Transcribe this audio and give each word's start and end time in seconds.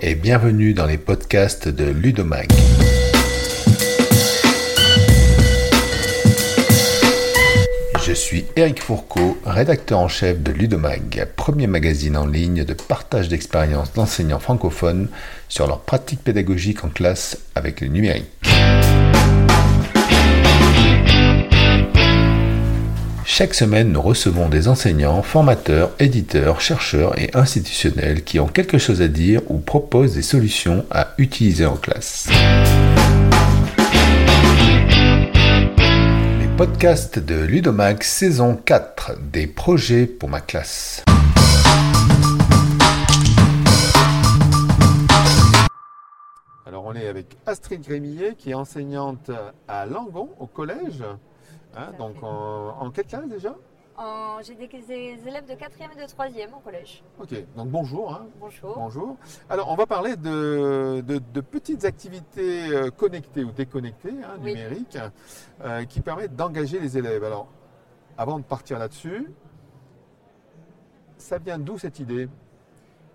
Et 0.00 0.14
bienvenue 0.14 0.74
dans 0.74 0.86
les 0.86 0.96
podcasts 0.96 1.68
de 1.68 1.84
Ludomag. 1.84 2.48
Je 8.04 8.12
suis 8.12 8.44
Eric 8.56 8.82
Fourcault, 8.82 9.36
rédacteur 9.44 9.98
en 9.98 10.08
chef 10.08 10.42
de 10.42 10.52
Ludomag, 10.52 11.26
premier 11.36 11.66
magazine 11.66 12.16
en 12.16 12.26
ligne 12.26 12.64
de 12.64 12.74
partage 12.74 13.28
d'expériences 13.28 13.92
d'enseignants 13.92 14.40
francophones 14.40 15.08
sur 15.48 15.66
leurs 15.66 15.80
pratiques 15.80 16.22
pédagogiques 16.22 16.84
en 16.84 16.88
classe 16.88 17.38
avec 17.54 17.80
le 17.80 17.88
numérique. 17.88 18.51
Chaque 23.34 23.54
semaine, 23.54 23.92
nous 23.92 24.02
recevons 24.02 24.50
des 24.50 24.68
enseignants, 24.68 25.22
formateurs, 25.22 25.92
éditeurs, 25.98 26.60
chercheurs 26.60 27.18
et 27.18 27.30
institutionnels 27.32 28.24
qui 28.24 28.38
ont 28.38 28.46
quelque 28.46 28.76
chose 28.76 29.00
à 29.00 29.08
dire 29.08 29.40
ou 29.48 29.56
proposent 29.56 30.12
des 30.12 30.20
solutions 30.20 30.84
à 30.90 31.14
utiliser 31.16 31.64
en 31.64 31.76
classe. 31.76 32.28
Les 36.40 36.56
podcasts 36.58 37.18
de 37.18 37.36
Ludomax 37.36 38.06
saison 38.06 38.54
4 38.54 39.12
des 39.32 39.46
projets 39.46 40.04
pour 40.04 40.28
ma 40.28 40.42
classe. 40.42 41.02
Alors 46.66 46.84
on 46.84 46.94
est 46.94 47.08
avec 47.08 47.38
Astrid 47.46 47.80
Grémillet 47.80 48.34
qui 48.36 48.50
est 48.50 48.54
enseignante 48.54 49.30
à 49.68 49.86
Langon 49.86 50.28
au 50.38 50.46
collège. 50.46 51.02
Hein, 51.74 51.92
donc 51.98 52.22
en, 52.22 52.76
en 52.80 52.90
quelle 52.90 53.06
classe 53.06 53.28
déjà? 53.28 53.54
J'ai 54.44 54.54
des, 54.56 54.66
des 54.66 55.28
élèves 55.28 55.46
de 55.46 55.52
4e 55.52 55.92
et 55.92 56.02
de 56.02 56.06
3e 56.10 56.52
au 56.56 56.58
collège. 56.58 57.04
Ok, 57.20 57.34
donc 57.54 57.68
bonjour. 57.68 58.12
hein. 58.12 58.26
Bonjour. 58.40 58.74
Bonjour. 58.74 59.16
Alors 59.48 59.70
on 59.70 59.76
va 59.76 59.86
parler 59.86 60.16
de, 60.16 61.00
de- 61.06 61.18
de 61.18 61.40
petites 61.40 61.84
activités 61.84 62.68
euh, 62.74 62.90
connectées 62.90 63.44
ou 63.44 63.52
déconnectées, 63.52 64.10
hein, 64.24 64.36
Oui. 64.40 64.54
numériques, 64.54 64.98
euh, 65.62 65.84
qui 65.84 66.00
permettent 66.00 66.34
d'engager 66.34 66.80
les 66.80 66.98
élèves. 66.98 67.22
Alors 67.22 67.46
avant 68.18 68.38
de 68.40 68.44
partir 68.44 68.78
là-dessus, 68.80 69.30
ça 71.16 71.38
vient 71.38 71.58
d'où 71.58 71.78
cette 71.78 72.00
idée? 72.00 72.28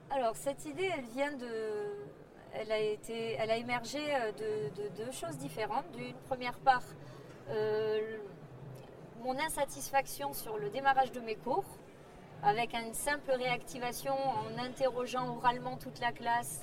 Alors 0.09 0.35
cette 0.35 0.65
idée, 0.65 0.89
elle 0.97 1.05
vient 1.13 1.33
de, 1.33 1.47
elle 2.53 2.71
a 2.71 2.79
été, 2.79 3.33
elle 3.33 3.51
a 3.51 3.57
émergé 3.57 3.99
euh, 3.99 4.31
de, 4.31 4.81
de 4.83 5.05
deux 5.05 5.11
choses 5.11 5.37
différentes. 5.37 5.85
D'une 5.97 6.13
première 6.29 6.57
part, 6.59 6.83
euh, 7.49 8.17
mon 9.27 9.37
insatisfaction 9.39 10.31
sur 10.31 10.57
le 10.57 10.69
démarrage 10.69 11.11
de 11.11 11.19
mes 11.19 11.35
cours, 11.35 11.65
avec 12.43 12.73
une 12.73 12.93
simple 12.93 13.31
réactivation 13.31 14.13
en 14.13 14.57
interrogeant 14.57 15.35
oralement 15.35 15.75
toute 15.75 15.99
la 15.99 16.13
classe 16.13 16.61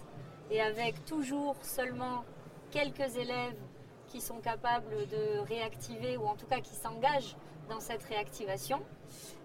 et 0.51 0.63
avec 0.63 1.05
toujours 1.05 1.57
seulement 1.63 2.25
quelques 2.71 3.17
élèves 3.19 3.61
qui 4.07 4.23
sont 4.23 4.41
capables 4.41 5.07
de 5.09 5.41
réactiver 5.41 6.17
ou 6.17 6.25
en 6.25 6.37
tout 6.37 6.47
cas 6.47 6.61
qui 6.61 6.75
s'engagent 6.75 7.37
dans 7.69 7.81
cette 7.81 8.03
réactivation. 8.05 8.81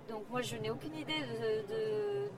Donc 0.08 0.24
moi 0.30 0.42
je 0.42 0.56
n'ai 0.56 0.70
aucune 0.70 0.96
idée 0.96 1.20
de- 1.20 2.30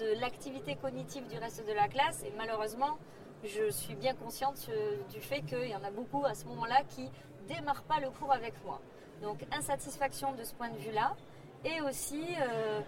de, 0.00 0.20
l'activité 0.20 0.74
cognitive 0.74 1.26
du 1.28 1.38
reste 1.38 1.64
de 1.66 1.72
la 1.72 1.86
classe 1.88 2.24
et 2.24 2.32
malheureusement 2.36 2.98
je 3.44 3.70
suis 3.70 3.94
bien 3.94 4.14
consciente 4.14 4.68
euh, 4.68 4.96
du 5.12 5.20
fait 5.20 5.42
qu'il 5.42 5.68
y 5.68 5.74
en 5.76 5.82
a 5.84 5.90
beaucoup 5.90 6.24
à 6.24 6.34
ce 6.34 6.44
moment-là 6.46 6.82
qui 6.88 7.08
démarrent 7.46 7.84
pas 7.84 8.00
le 8.00 8.10
cours 8.10 8.32
avec 8.32 8.54
moi. 8.64 8.80
Donc 9.22 9.38
insatisfaction 9.52 10.32
de 10.32 10.44
ce 10.44 10.54
point 10.54 10.70
de 10.70 10.78
vue-là 10.78 11.16
et 11.64 11.80
aussi 11.80 12.24
euh, 12.40 12.80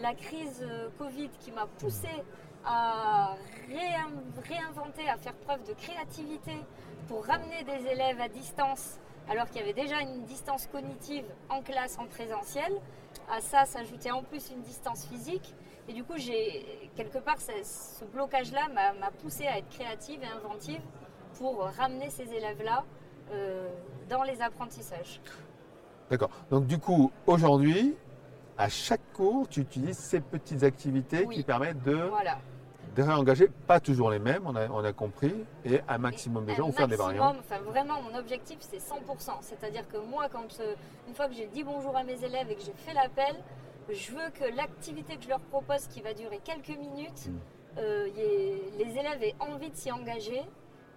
la 0.00 0.14
crise 0.14 0.62
euh, 0.68 0.88
Covid 0.98 1.30
qui 1.40 1.52
m'a 1.52 1.66
poussée 1.66 2.22
à 2.64 3.36
réin- 3.68 4.10
réinventer, 4.42 5.08
à 5.08 5.16
faire 5.16 5.34
preuve 5.34 5.62
de 5.64 5.72
créativité 5.74 6.52
pour 7.06 7.24
ramener 7.24 7.62
des 7.62 7.86
élèves 7.86 8.20
à 8.20 8.28
distance 8.28 8.98
alors 9.28 9.46
qu'il 9.46 9.60
y 9.60 9.62
avait 9.62 9.72
déjà 9.72 10.00
une 10.00 10.24
distance 10.24 10.66
cognitive 10.66 11.24
en 11.48 11.62
classe 11.62 11.98
en 11.98 12.06
présentiel. 12.06 12.72
À 13.30 13.40
ça 13.40 13.64
s'ajoutait 13.64 14.10
en 14.10 14.22
plus 14.22 14.50
une 14.50 14.62
distance 14.62 15.06
physique. 15.06 15.54
Et 15.88 15.92
du 15.92 16.02
coup, 16.04 16.14
j'ai 16.16 16.90
quelque 16.96 17.18
part, 17.18 17.40
ce, 17.40 18.04
blocage-là 18.06 18.68
m'a 18.68 19.10
poussé 19.22 19.46
à 19.46 19.58
être 19.58 19.68
créative 19.68 20.20
et 20.22 20.26
inventive 20.26 20.80
pour 21.38 21.62
ramener 21.64 22.10
ces 22.10 22.32
élèves-là 22.32 22.84
dans 24.08 24.22
les 24.22 24.40
apprentissages. 24.40 25.20
D'accord. 26.10 26.30
Donc 26.50 26.66
du 26.66 26.78
coup, 26.78 27.10
aujourd'hui, 27.26 27.96
à 28.58 28.68
chaque 28.68 29.00
cours, 29.12 29.48
tu 29.48 29.60
utilises 29.60 29.98
ces 29.98 30.20
petites 30.20 30.62
activités 30.62 31.24
Oui. 31.26 31.34
qui 31.36 31.42
permettent 31.42 31.82
de, 31.82 31.94
Voilà. 31.94 32.38
de 32.94 33.02
réengager, 33.02 33.48
pas 33.66 33.80
toujours 33.80 34.10
les 34.10 34.18
mêmes, 34.20 34.42
on 34.46 34.54
a, 34.56 34.68
on 34.68 34.84
a 34.84 34.92
compris, 34.92 35.34
et 35.64 35.80
un 35.88 35.98
maximum 35.98 36.46
de 36.46 36.54
gens 36.54 36.68
ou 36.68 36.72
faire 36.72 36.88
des 36.88 36.96
variantes. 36.96 37.36
Enfin, 37.40 37.58
vraiment, 37.60 38.00
mon 38.02 38.16
objectif, 38.16 38.58
c'est 38.60 38.78
100%. 38.78 39.38
C'est-à-dire 39.42 39.86
que 39.88 39.98
moi, 39.98 40.28
quand, 40.30 40.58
euh, 40.60 40.74
une 41.08 41.14
fois 41.14 41.26
que 41.28 41.34
j'ai 41.34 41.46
dit 41.46 41.64
bonjour 41.64 41.96
à 41.96 42.04
mes 42.04 42.22
élèves 42.24 42.50
et 42.50 42.54
que 42.54 42.62
j'ai 42.62 42.72
fait 42.76 42.94
l'appel, 42.94 43.34
je 43.90 44.12
veux 44.12 44.30
que 44.32 44.56
l'activité 44.56 45.16
que 45.16 45.24
je 45.24 45.28
leur 45.28 45.40
propose, 45.40 45.86
qui 45.88 46.00
va 46.00 46.14
durer 46.14 46.40
quelques 46.42 46.78
minutes, 46.78 47.26
Mm. 47.28 47.38
euh, 47.78 48.06
les 48.78 48.98
élèves 48.98 49.22
aient 49.22 49.34
envie 49.40 49.70
de 49.70 49.76
s'y 49.76 49.90
engager. 49.92 50.40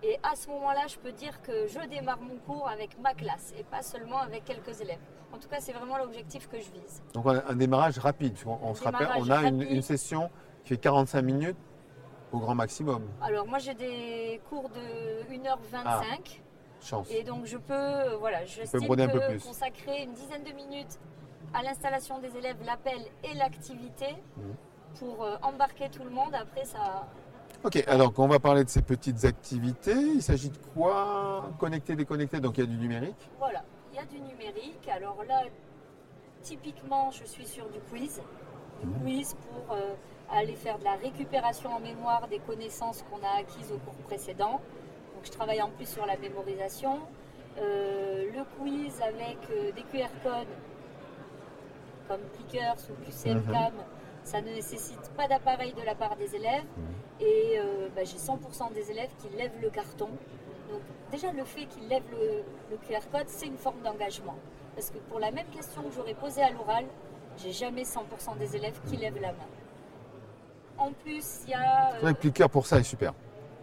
Et 0.01 0.17
à 0.23 0.35
ce 0.35 0.47
moment-là, 0.49 0.87
je 0.87 0.97
peux 0.97 1.11
dire 1.11 1.41
que 1.41 1.67
je 1.67 1.85
démarre 1.87 2.19
mon 2.21 2.37
cours 2.37 2.67
avec 2.69 2.97
ma 2.99 3.13
classe 3.13 3.53
et 3.57 3.63
pas 3.63 3.81
seulement 3.81 4.19
avec 4.19 4.45
quelques 4.45 4.79
élèves. 4.81 4.99
En 5.33 5.37
tout 5.37 5.49
cas, 5.49 5.57
c'est 5.59 5.73
vraiment 5.73 5.97
l'objectif 5.97 6.47
que 6.47 6.57
je 6.57 6.71
vise. 6.71 7.03
Donc 7.13 7.25
on 7.25 7.35
a 7.35 7.51
un 7.51 7.55
démarrage 7.55 7.97
rapide. 7.99 8.35
On, 8.45 8.73
se 8.73 8.83
rappelle, 8.83 9.09
on 9.17 9.29
a 9.29 9.43
une, 9.43 9.81
session 9.81 10.29
qui 10.63 10.69
fait 10.69 10.77
45 10.77 11.21
minutes 11.21 11.57
au 12.31 12.39
grand 12.39 12.55
maximum. 12.55 13.03
Alors, 13.21 13.45
moi, 13.45 13.59
j'ai 13.59 13.73
des 13.73 14.41
cours 14.49 14.69
de 14.69 15.33
1h25. 15.33 16.41
Chance. 16.81 17.07
Et 17.11 17.23
donc 17.23 17.45
je 17.45 17.57
peux, 17.57 17.73
euh, 17.73 18.15
voilà, 18.17 18.45
je 18.45 18.61
peux 18.61 18.79
broder 18.79 19.03
un 19.03 19.09
peu 19.09 19.19
plus. 19.19 19.43
consacrer 19.43 20.03
une 20.03 20.13
dizaine 20.13 20.43
de 20.45 20.53
minutes 20.53 20.97
à 21.53 21.61
l'installation 21.61 22.19
des 22.19 22.33
élèves, 22.37 22.55
l'appel 22.65 22.99
et 23.25 23.33
l'activité 23.33 24.15
Mhm. 24.37 24.55
pour 24.97 25.23
euh, 25.23 25.35
embarquer 25.41 25.89
tout 25.89 26.05
le 26.05 26.09
monde. 26.09 26.33
Après 26.33 26.63
ça, 26.63 27.05
Ok, 27.63 27.83
alors 27.87 28.13
quand 28.13 28.23
on 28.23 28.27
va 28.27 28.39
parler 28.39 28.63
de 28.63 28.69
ces 28.69 28.81
petites 28.81 29.25
activités, 29.25 29.91
il 29.93 30.21
s'agit 30.21 30.49
de 30.49 30.57
quoi? 30.73 31.49
Connecter, 31.59 31.95
déconnecter, 31.95 32.39
donc 32.39 32.57
il 32.57 32.61
y 32.61 32.63
a 32.63 32.67
du 32.67 32.77
numérique. 32.77 33.29
voilà, 33.37 33.63
il 33.91 33.97
y 33.97 33.99
a 33.99 34.05
du 34.05 34.19
numérique. 34.21 34.87
Alors 34.87 35.17
là, 35.27 35.43
typiquement, 36.41 37.11
je 37.11 37.25
suis 37.25 37.45
sur 37.45 37.67
du 37.69 37.79
quiz, 37.91 38.21
du 38.81 38.87
Mhm. 38.87 39.01
quiz 39.03 39.33
pour 39.35 39.75
euh, 39.75 39.93
aller 40.31 40.55
faire 40.55 40.79
de 40.79 40.85
la 40.85 40.93
récupération 40.95 41.69
en 41.73 41.79
mémoire 41.81 42.29
des 42.29 42.39
connaissances 42.39 43.03
qu'on 43.09 43.21
a 43.25 43.39
acquises 43.41 43.71
au 43.73 43.77
cours 43.79 43.95
précédent. 44.07 44.61
Donc 45.15 45.25
je 45.25 45.31
travaille 45.31 45.61
en 45.61 45.69
plus 45.69 45.87
sur 45.89 46.05
la 46.05 46.15
mémorisation. 46.17 46.99
Euh, 47.57 48.31
le 48.31 48.43
quiz 48.57 49.01
avec 49.01 49.37
euh, 49.51 49.73
des 49.73 49.81
QR 49.83 50.07
codes 50.23 50.47
comme 52.07 52.21
Plickers 52.37 52.77
ou 52.89 52.93
QCM-CAM, 53.05 53.73
ça 54.23 54.39
ne 54.41 54.47
nécessite 54.47 55.11
pas 55.17 55.27
d'appareil 55.27 55.73
de 55.73 55.81
la 55.81 55.93
part 55.93 56.15
des 56.15 56.35
élèves. 56.35 56.63
Et 57.19 57.59
euh, 57.59 57.89
bah, 57.95 58.03
j'ai 58.03 58.17
100% 58.17 58.73
des 58.73 58.91
élèves 58.91 59.09
qui 59.19 59.35
lèvent 59.35 59.59
le 59.61 59.69
carton. 59.69 60.09
Donc 60.69 60.81
déjà 61.11 61.31
le 61.31 61.43
fait 61.43 61.65
qu'ils 61.65 61.87
lèvent 61.87 62.09
le, 62.11 62.43
le 62.71 62.77
QR 62.77 63.05
code, 63.11 63.27
c'est 63.27 63.47
une 63.47 63.57
forme 63.57 63.81
d'engagement. 63.81 64.35
Parce 64.75 64.91
que 64.91 64.97
pour 65.09 65.19
la 65.19 65.31
même 65.31 65.47
question 65.47 65.81
que 65.83 65.91
j'aurais 65.93 66.13
posée 66.13 66.41
à 66.41 66.51
l'oral, 66.51 66.85
j'ai 67.37 67.51
jamais 67.51 67.83
100% 67.83 68.37
des 68.37 68.55
élèves 68.55 68.79
qui 68.87 68.97
lèvent 68.97 69.21
la 69.21 69.31
main. 69.31 69.47
En 70.77 70.91
plus, 70.91 71.41
il 71.45 71.51
y 71.51 71.53
a... 71.53 71.91
C'est 71.93 72.01
vrai 72.01 72.13
que 72.13 72.19
Plicker 72.19 72.49
pour 72.49 72.65
ça 72.65 72.79
est 72.79 72.83
super. 72.83 73.13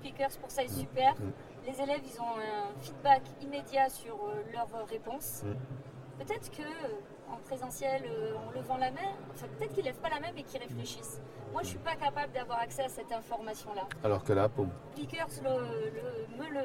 Pickers 0.03 0.37
pour 0.41 0.51
ça 0.51 0.63
est 0.63 0.69
super. 0.69 1.15
Mm. 1.15 1.33
Les 1.67 1.81
élèves, 1.81 2.03
ils 2.05 2.21
ont 2.21 2.37
un 2.37 2.81
feedback 2.81 3.23
immédiat 3.43 3.89
sur 3.89 4.15
euh, 4.15 4.43
leurs 4.53 4.87
réponses. 4.89 5.43
Mm. 5.45 6.23
Peut-être 6.23 6.51
que 6.51 6.63
euh, 6.63 7.01
en 7.33 7.37
présentiel, 7.47 8.03
euh, 8.07 8.35
en 8.47 8.51
levant 8.53 8.77
la 8.77 8.91
main, 8.91 9.11
enfin 9.35 9.47
peut-être 9.59 9.73
qu'ils 9.75 9.85
lèvent 9.85 9.95
pas 10.01 10.09
la 10.11 10.21
main 10.21 10.29
mais 10.35 10.43
qu'ils 10.43 10.61
réfléchissent. 10.61 11.21
Moi, 11.53 11.63
je 11.63 11.69
suis 11.69 11.79
pas 11.79 11.95
capable 11.97 12.33
d'avoir 12.33 12.61
accès 12.61 12.83
à 12.85 12.89
cette 12.89 13.11
information-là. 13.13 13.83
Alors 14.05 14.23
que 14.25 14.33
là, 14.33 14.49
le, 14.57 14.63
le- 15.01 16.37
me, 16.39 16.45
le, 16.51 16.61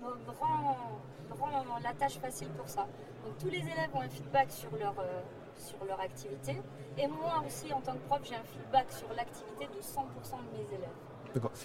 me, 0.00 0.30
rend, 0.40 0.76
rend 1.38 1.64
la 1.84 1.92
tâche 1.94 2.18
facile 2.18 2.48
pour 2.48 2.68
ça. 2.68 2.86
Donc 3.24 3.36
tous 3.38 3.48
les 3.48 3.58
élèves 3.60 3.90
ont 3.94 4.00
un 4.00 4.08
feedback 4.08 4.50
sur 4.50 4.70
leur, 4.78 4.94
euh, 4.98 5.20
sur 5.56 5.84
leur 5.86 6.00
activité. 6.00 6.60
Et 6.96 7.06
moi 7.06 7.42
aussi, 7.46 7.72
en 7.72 7.80
tant 7.80 7.92
que 7.92 7.98
prof, 8.08 8.20
j'ai 8.24 8.34
un 8.34 8.44
feedback 8.44 8.86
sur 8.90 9.06
l'activité 9.16 9.66
de 9.66 9.80
100% 9.80 10.38
de 10.52 10.58
mes 10.58 10.74
élèves. 10.76 10.88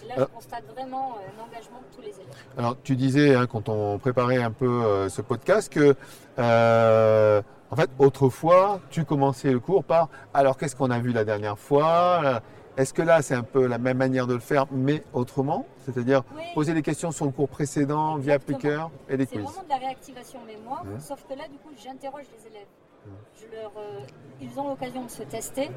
Là, 0.08 0.14
Alors- 0.16 0.28
je 0.30 0.34
constate 0.36 0.66
vraiment 0.66 1.14
euh, 1.14 1.22
un 1.40 1.44
engagement 1.48 1.80
de 1.80 1.96
tous 1.96 2.02
les 2.02 2.10
élèves. 2.10 2.36
Alors, 2.58 2.76
tu 2.84 2.96
disais, 2.96 3.34
hein, 3.34 3.48
quand 3.48 3.70
on 3.70 3.98
préparait 3.98 4.44
un 4.44 4.52
peu 4.52 4.68
euh, 4.84 5.10
ce 5.10 5.22
podcast, 5.22 5.72
que, 5.74 5.96
euh, 6.38 7.42
en 7.74 7.76
fait, 7.76 7.90
autrefois, 7.98 8.80
tu 8.92 9.04
commençais 9.04 9.52
le 9.52 9.60
cours 9.60 9.84
par 9.84 10.08
alors, 10.32 10.58
qu'est-ce 10.58 10.76
qu'on 10.76 10.92
a 10.92 11.00
vu 11.00 11.12
la 11.12 11.26
dernière 11.26 11.58
fois? 11.58 12.22
Euh, 12.24 12.40
Est-ce 12.78 12.94
que 12.94 13.02
là, 13.02 13.24
c'est 13.24 13.34
un 13.34 13.42
peu 13.42 13.66
la 13.66 13.80
même 13.80 13.98
manière 13.98 14.28
de 14.28 14.36
le 14.36 14.40
faire, 14.40 14.68
mais 14.72 15.04
autrement? 15.12 15.66
C'est-à-dire 15.84 16.22
Oui, 16.36 16.44
poser 16.54 16.76
des 16.76 16.84
questions 16.84 17.12
sur 17.12 17.26
le 17.26 17.32
cours 17.32 17.50
précédent 17.50 18.18
via. 18.18 18.38
Plicker 18.38 18.92
et 19.10 19.18
des 19.18 19.26
c'est 19.26 19.38
quiz. 19.38 19.44
vraiment 19.46 19.64
de 19.64 19.70
la 19.70 19.78
réactivation 19.78 20.40
mémoire, 20.46 20.84
sauf 21.00 21.26
que 21.28 21.34
là, 21.36 21.48
du 21.48 21.58
coup, 21.58 21.72
j'interroge 21.84 22.26
les 22.38 22.48
élèves. 22.52 22.68
Ouais. 23.08 23.12
Je 23.42 23.58
leur, 23.58 23.72
euh, 23.76 24.00
ils 24.40 24.60
ont 24.60 24.70
l'occasion 24.70 25.04
de 25.06 25.10
se 25.10 25.24
tester, 25.24 25.72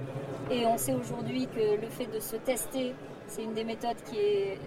et 0.51 0.67
on 0.67 0.77
sait 0.77 0.95
aujourd'hui 0.95 1.47
que 1.47 1.81
le 1.81 1.89
fait 1.89 2.07
de 2.15 2.21
se 2.21 2.37
tester 2.37 2.95
C'est 3.29 3.43
une 3.43 3.55
des 3.55 3.65
méthodes 3.65 4.01
qui 4.05 4.19
est 4.19 4.59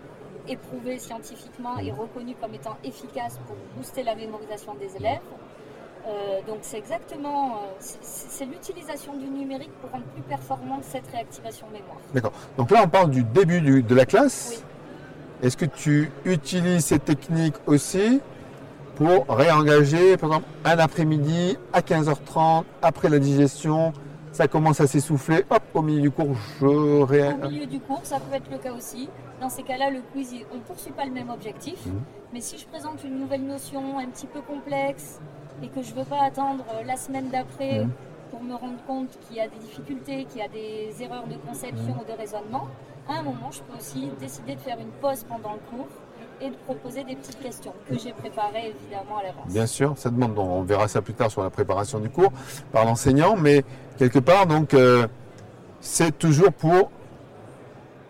éprouvée 0.48 0.98
scientifiquement 0.98 1.78
et 1.78 1.92
reconnue 1.92 2.36
comme 2.42 2.56
étant 2.56 2.76
efficace 2.84 3.40
pour 3.46 3.56
booster 3.78 4.02
la 4.04 4.16
mémorisation 4.16 4.74
des 4.76 4.96
élèves. 4.96 5.22
Euh, 6.10 6.40
donc 6.48 6.58
c'est 6.64 6.78
exactement, 6.78 7.52
euh, 7.54 7.58
c'est- 7.80 8.46
l'utilisation 8.46 9.16
du 9.16 9.26
numérique 9.28 9.70
pour 9.82 9.92
rendre 9.92 10.06
plus 10.06 10.24
performante 10.24 10.84
cette 10.90 11.06
réactivation 11.12 11.68
mémoire. 11.68 11.98
D'accord. 12.14 12.32
Donc 12.58 12.72
là, 12.72 12.82
on 12.84 12.88
parle 12.88 13.12
du 13.12 13.24
début 13.24 13.62
du- 13.62 13.84
de 13.84 13.96
la 13.96 14.06
classe. 14.06 14.56
Oui. 14.56 14.64
Est-ce 15.48 15.56
que 15.56 15.66
tu 15.66 16.12
utilises 16.26 16.86
ces 16.86 17.00
techniques 17.00 17.56
aussi 17.68 18.22
pour 18.96 19.28
réengager, 19.30 20.18
par 20.18 20.30
exemple, 20.32 20.48
un 20.66 20.80
après-midi 20.80 21.58
à 21.74 21.82
15h30, 21.82 22.66
après 22.82 23.08
la 23.10 23.20
digestion, 23.20 23.94
ça 24.32 24.48
commence 24.48 24.80
à 24.80 24.88
s'essouffler, 24.88 25.44
hop, 25.50 25.62
au 25.74 25.82
milieu 25.82 26.02
du 26.02 26.12
cours, 26.12 26.36
je 26.60 27.02
ré... 27.04 27.34
Au 27.34 27.50
milieu 27.50 27.66
du 27.66 27.80
cours, 27.80 28.02
ça 28.04 28.20
peut 28.20 28.36
être 28.36 28.50
le 28.52 28.58
cas 28.58 28.74
aussi. 28.74 29.10
Dans 29.42 29.50
ces 29.50 29.64
cas-là, 29.64 29.90
le 29.90 30.02
quiz, 30.14 30.34
on 30.52 30.56
ne 30.56 30.62
poursuit 30.62 30.92
pas 30.92 31.06
le 31.06 31.12
même 31.12 31.30
objectif. 31.30 31.86
Mhm. 31.86 32.02
Mais 32.34 32.42
si 32.42 32.58
je 32.58 32.66
présente 32.68 33.04
une 33.04 33.20
nouvelle 33.20 33.44
notion 33.46 33.98
un 33.98 34.06
petit 34.08 34.28
peu 34.28 34.42
complexe 34.42 35.20
et 35.64 35.68
que 35.68 35.82
je 35.82 35.92
ne 35.94 36.00
veux 36.00 36.06
pas 36.06 36.22
attendre 36.24 36.64
euh, 36.74 36.84
la 36.86 36.96
semaine 36.96 37.30
d'après 37.30 37.80
Mhm. 37.80 37.90
pour 38.32 38.44
me 38.44 38.54
rendre 38.54 38.78
compte 38.86 39.10
qu'il 39.22 39.38
y 39.38 39.40
a 39.42 39.48
des 39.48 39.58
difficultés, 39.58 40.26
qu'il 40.26 40.42
y 40.42 40.44
a 40.44 40.48
des 40.48 40.94
erreurs 41.02 41.26
de 41.28 41.36
conception 41.48 41.96
ou 42.00 42.06
de 42.12 42.16
raisonnement, 42.18 42.68
à 43.08 43.20
un 43.20 43.24
moment, 43.24 43.50
je 43.52 43.62
peux 43.62 43.76
aussi 43.78 44.10
décider 44.20 44.54
de 44.56 44.60
faire 44.62 44.78
une 44.80 44.92
pause 45.02 45.24
pendant 45.28 45.54
le 45.54 45.60
cours 45.76 45.88
et 46.42 46.50
de 46.50 46.56
proposer 46.66 47.04
des 47.04 47.16
petites 47.16 47.42
questions 47.42 47.74
que 47.90 47.98
j'ai 47.98 48.14
préparées 48.14 48.74
évidemment 48.76 49.18
à 49.20 49.24
l'avance. 49.24 49.48
Bien 49.48 49.66
sûr, 49.66 49.94
ça 49.98 50.10
demande, 50.10 50.38
on 50.38 50.62
verra 50.64 50.88
ça 50.88 51.02
plus 51.02 51.14
tard 51.14 51.30
sur 51.32 51.44
la 51.44 51.50
préparation 51.50 52.00
du 52.00 52.10
cours 52.10 52.32
par 52.72 52.86
l'enseignant, 52.86 53.36
mais 53.36 53.64
quelque 53.98 54.20
part, 54.20 54.48
donc, 54.48 54.74
euh, 54.74 55.08
c'est 55.82 56.18
toujours 56.18 56.52
pour 56.54 56.92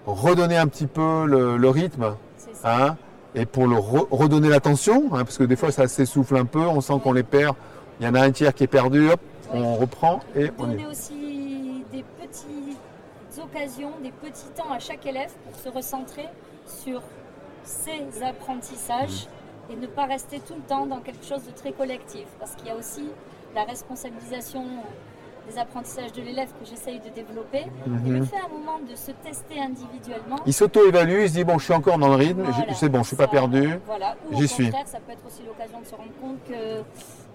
redonner 0.06 0.58
un 0.58 0.68
petit 0.68 0.88
peu 0.88 1.26
le, 1.26 1.58
le 1.58 1.70
rythme, 1.70 2.16
hein, 2.64 2.96
et 3.36 3.46
pour 3.46 3.68
le 3.68 3.76
re- 3.76 4.08
redonner 4.10 4.50
l'attention, 4.50 5.06
hein, 5.14 5.24
parce 5.24 5.38
que 5.38 5.44
des 5.44 5.56
fois 5.56 5.72
ça 5.72 5.88
s'essouffle 5.88 6.36
un 6.38 6.46
peu, 6.46 6.62
on 6.62 6.82
sent 6.82 6.94
qu'on 7.04 7.14
les 7.14 7.24
perd, 7.24 7.56
il 8.00 8.06
y 8.06 8.10
en 8.10 8.16
a 8.16 8.22
un 8.22 8.32
tiers 8.32 8.54
qui 8.54 8.64
est 8.64 8.68
perdu, 8.68 9.10
hop, 9.10 9.20
on 9.54 9.76
reprend 9.76 10.20
et 10.36 10.52
on 10.58 10.72
est. 10.78 10.86
aussi 10.86 11.84
des 11.92 12.04
petites 12.20 12.78
occasions, 13.44 13.92
des 14.04 14.12
petits 14.12 14.48
temps 14.56 14.72
à 14.72 14.80
chaque 14.80 15.06
élève 15.06 15.32
pour 15.46 15.60
se 15.60 15.70
recentrer 15.70 16.26
sur 16.66 17.02
ses 17.64 18.24
apprentissages 18.24 19.28
et 19.72 19.76
ne 19.76 19.88
pas 19.88 20.06
rester 20.06 20.40
tout 20.40 20.56
le 20.56 20.62
temps 20.62 20.86
dans 20.86 21.00
quelque 21.00 21.26
chose 21.26 21.44
de 21.46 21.52
très 21.52 21.72
collectif. 21.72 22.26
Parce 22.40 22.56
qu'il 22.56 22.68
y 22.68 22.72
a 22.72 22.76
aussi 22.76 23.10
la 23.56 23.64
responsabilisation 23.64 24.66
des 25.50 25.58
apprentissages 25.58 26.12
de 26.14 26.22
l'élève 26.22 26.50
que 26.60 26.66
j'essaye 26.66 27.00
de 27.00 27.10
développer. 27.10 27.60
Et 27.86 27.90
le 28.10 28.20
Mhm. 28.20 28.26
fait 28.26 28.36
à 28.38 28.46
un 28.46 28.50
moment 28.50 28.80
de 28.88 28.96
se 28.96 29.12
tester 29.12 29.60
individuellement. 29.60 30.36
Il 30.46 30.54
s'auto-évalue, 30.54 31.22
il 31.22 31.30
se 31.30 31.34
dit 31.34 31.44
bon, 31.44 31.58
je 31.58 31.66
suis 31.66 31.74
encore 31.74 31.98
dans 31.98 32.10
le 32.10 32.16
rythme, 32.16 32.44
voilà, 32.44 32.74
c'est 32.74 32.90
bon, 32.90 33.02
je 33.04 33.08
suis 33.08 33.16
pas 33.16 33.28
perdu. 33.28 33.80
Voilà. 33.86 34.16
Ou 34.32 34.36
j'y 34.38 34.44
au 34.44 34.48
suis. 34.48 34.72
ça 34.86 35.00
peut 35.00 35.12
être 35.14 35.26
aussi 35.26 35.42
l'occasion 35.44 35.80
de 35.82 35.86
se 35.86 35.96
rendre 35.96 36.12
compte 36.22 36.44
que 36.48 36.84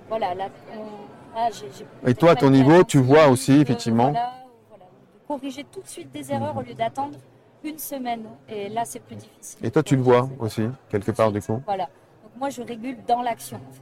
voilà, 0.08 0.34
là, 0.34 0.44
on- 0.76 1.36
ah, 1.36 1.48
j'ai 1.50 1.66
Et 2.08 2.14
toi, 2.14 2.32
à 2.32 2.36
ton 2.36 2.50
niveau, 2.50 2.84
tu 2.84 2.98
vois 2.98 3.26
aussi, 3.28 3.52
effectivement. 3.60 4.10
voilà, 4.10 4.32
voilà, 4.68 4.84
de 4.84 5.26
corriger 5.26 5.64
tout 5.64 5.80
de 5.80 5.88
suite 5.88 6.12
des 6.12 6.30
erreurs 6.32 6.56
au 6.56 6.62
lieu 6.62 6.74
d'attendre 6.74 7.18
une 7.64 7.78
semaine. 7.78 8.24
Et 8.48 8.68
là, 8.68 8.84
c'est 8.84 9.00
plus 9.00 9.16
difficile. 9.16 9.58
Et 9.64 9.70
toi, 9.70 9.82
tu 9.82 9.96
le 9.96 10.02
vois 10.02 10.28
aussi, 10.38 10.62
quelque 10.88 11.10
part 11.10 11.32
du 11.32 11.40
coup. 11.40 11.60
Voilà. 11.66 11.84
Donc 12.22 12.32
moi, 12.38 12.50
je 12.50 12.62
régule 12.62 12.98
dans 13.06 13.22
l'action, 13.22 13.56
en 13.58 13.72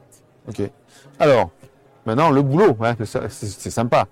fait. 0.52 0.62
Ok. 0.64 0.70
Alors, 1.18 1.50
maintenant, 2.06 2.30
le 2.30 2.42
boulot, 2.42 2.76
hein, 2.80 2.94
c'est 3.28 3.70
sympa, 3.70 4.06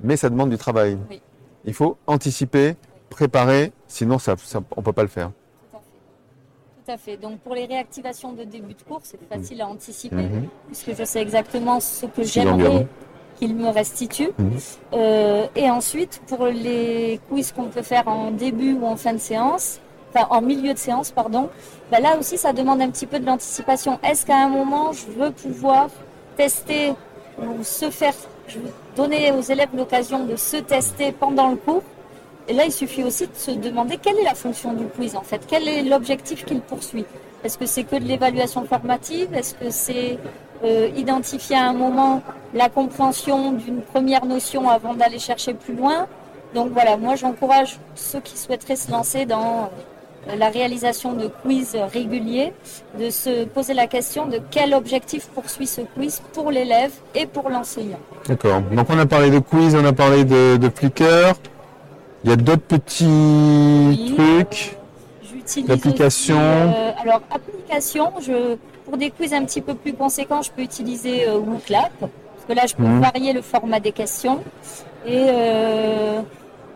mais 0.00 0.16
ça 0.16 0.28
demande 0.30 0.50
du 0.50 0.58
travail. 0.58 0.98
Oui. 1.10 1.20
Il 1.64 1.74
faut 1.74 1.96
anticiper, 2.06 2.76
préparer, 3.08 3.72
sinon 3.86 4.18
ça, 4.18 4.34
ça- 4.36 4.60
on 4.76 4.80
ne 4.80 4.84
peut 4.84 4.92
pas 4.92 5.02
le 5.02 5.08
faire. 5.08 5.30
Tout 5.70 5.76
à 5.76 5.80
fait. 5.80 6.84
Tout 6.84 6.90
à 6.92 6.96
fait. 6.98 7.16
Donc 7.16 7.38
pour 7.40 7.54
les 7.54 7.66
réactivations 7.66 8.32
de 8.32 8.44
début 8.44 8.74
de 8.74 8.82
cours, 8.82 9.00
c'est 9.04 9.20
facile 9.28 9.60
à 9.62 9.68
anticiper, 9.68 10.16
Mhm. 10.16 10.48
puisque 10.66 10.94
je 10.96 11.04
sais 11.04 11.20
exactement 11.22 11.78
ce 11.78 12.06
que 12.06 12.22
j'aimerais. 12.24 12.86
Qu'il 13.42 13.56
me 13.56 13.70
restitue. 13.70 14.30
Mhm. 14.38 14.50
Euh, 14.94 15.46
et 15.56 15.68
ensuite, 15.68 16.22
pour 16.28 16.46
les 16.46 17.20
quiz 17.28 17.50
qu'on 17.50 17.64
peut 17.64 17.82
faire 17.82 18.06
en 18.06 18.30
début 18.30 18.74
ou 18.74 18.86
en 18.86 18.96
fin 18.96 19.14
de 19.14 19.18
séance, 19.18 19.80
enfin 20.10 20.26
en 20.30 20.40
milieu 20.40 20.72
de 20.72 20.78
séance, 20.78 21.10
pardon, 21.10 21.48
bah 21.90 21.98
là 21.98 22.16
aussi 22.18 22.38
ça 22.38 22.52
demande 22.52 22.80
un 22.80 22.90
petit 22.90 23.06
peu 23.06 23.18
de 23.18 23.26
l'anticipation. 23.26 23.98
Est-ce 24.08 24.24
qu'à 24.26 24.38
un 24.46 24.48
moment 24.48 24.92
je 24.92 25.06
veux 25.18 25.32
pouvoir 25.32 25.88
tester 26.36 26.92
ou 27.38 27.64
se 27.64 27.90
faire, 27.90 28.14
je 28.46 28.58
veux 28.60 28.72
donner 28.94 29.32
aux 29.32 29.40
élèves 29.40 29.70
l'occasion 29.74 30.24
de 30.24 30.36
se 30.36 30.58
tester 30.58 31.10
pendant 31.10 31.48
le 31.48 31.56
cours? 31.56 31.82
Et 32.48 32.54
là, 32.54 32.64
il 32.64 32.72
suffit 32.72 33.04
aussi 33.04 33.26
de 33.28 33.34
se 33.34 33.52
demander 33.52 33.96
quelle 33.98 34.18
est 34.18 34.24
la 34.24 34.34
fonction 34.34 34.72
du 34.72 34.86
quiz 34.86 35.16
en 35.16 35.22
fait, 35.22 35.42
quel 35.48 35.66
est 35.66 35.82
l'objectif 35.82 36.44
qu'il 36.44 36.60
poursuit? 36.60 37.06
Est-ce 37.42 37.58
que 37.58 37.66
c'est 37.66 37.84
que 37.84 37.96
de 37.96 38.04
l'évaluation 38.04 38.64
formative? 38.64 39.28
Est-ce 39.34 39.54
que 39.54 39.70
c'est 39.70 40.18
euh, 40.64 40.88
identifier 40.96 41.56
à 41.56 41.68
un 41.68 41.72
moment 41.72 42.22
la 42.54 42.68
compréhension 42.68 43.52
d'une 43.52 43.80
première 43.82 44.24
notion 44.26 44.68
avant 44.70 44.94
d'aller 44.94 45.18
chercher 45.18 45.54
plus 45.54 45.74
loin 45.74 46.06
Donc 46.54 46.70
voilà, 46.72 46.96
moi 46.96 47.14
j'encourage 47.16 47.78
ceux 47.94 48.20
qui 48.20 48.36
souhaiteraient 48.36 48.76
se 48.76 48.90
lancer 48.90 49.24
dans 49.26 49.70
euh, 50.28 50.36
la 50.36 50.48
réalisation 50.50 51.14
de 51.14 51.28
quiz 51.42 51.76
réguliers, 51.92 52.52
de 52.98 53.10
se 53.10 53.44
poser 53.44 53.74
la 53.74 53.86
question 53.86 54.26
de 54.26 54.38
quel 54.50 54.74
objectif 54.74 55.26
poursuit 55.28 55.66
ce 55.66 55.80
quiz 55.80 56.20
pour 56.32 56.50
l'élève 56.50 56.92
et 57.14 57.26
pour 57.26 57.48
l'enseignant. 57.50 57.98
D'accord. 58.28 58.60
Donc 58.70 58.86
on 58.90 58.98
a 58.98 59.06
parlé 59.06 59.30
de 59.30 59.38
quiz, 59.38 59.74
on 59.74 59.84
a 59.84 59.92
parlé 59.92 60.24
de, 60.24 60.58
de 60.58 60.68
flicker. 60.68 61.32
Il 62.24 62.30
y 62.30 62.32
a 62.32 62.36
d'autres 62.36 62.62
petits 62.62 63.04
Oui, 63.08 64.14
trucs. 64.16 64.76
J'utilise 65.46 65.68
D'application. 65.68 66.36
aussi, 66.36 66.42
euh, 66.76 66.90
alors, 67.02 67.20
application, 67.30 68.12
je, 68.20 68.56
pour 68.84 68.96
des 68.96 69.10
quiz 69.10 69.32
un 69.34 69.44
petit 69.44 69.60
peu 69.60 69.74
plus 69.74 69.92
conséquents, 69.92 70.42
je 70.42 70.50
peux 70.50 70.62
utiliser 70.62 71.28
euh, 71.28 71.38
WooClap. 71.38 71.90
Parce 72.00 72.10
que 72.48 72.52
là, 72.54 72.66
je 72.66 72.74
peux 72.74 72.82
Mhm. 72.84 73.00
varier 73.00 73.32
le 73.32 73.42
format 73.42 73.80
des 73.80 73.92
questions. 73.92 74.40
Et 75.06 75.26
euh, 75.28 76.20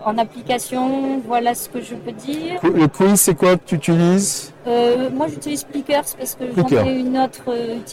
en 0.04 0.18
application, 0.18 1.20
voilà 1.26 1.54
ce 1.54 1.68
que 1.68 1.80
je 1.80 1.94
peux 1.94 2.12
dire. 2.12 2.60
Le 2.62 2.86
quiz, 2.88 3.20
c'est 3.20 3.34
quoi 3.34 3.56
que 3.56 3.62
tu 3.66 3.74
utilises 3.76 4.52
Euh, 4.66 5.10
moi, 5.10 5.26
j'utilise 5.28 5.64
Plickers 5.64 6.04
parce 6.19 6.34
que 6.34 6.44
j'en 6.56 6.84
ai 6.86 6.98
une 7.00 7.19
autre. 7.19 7.42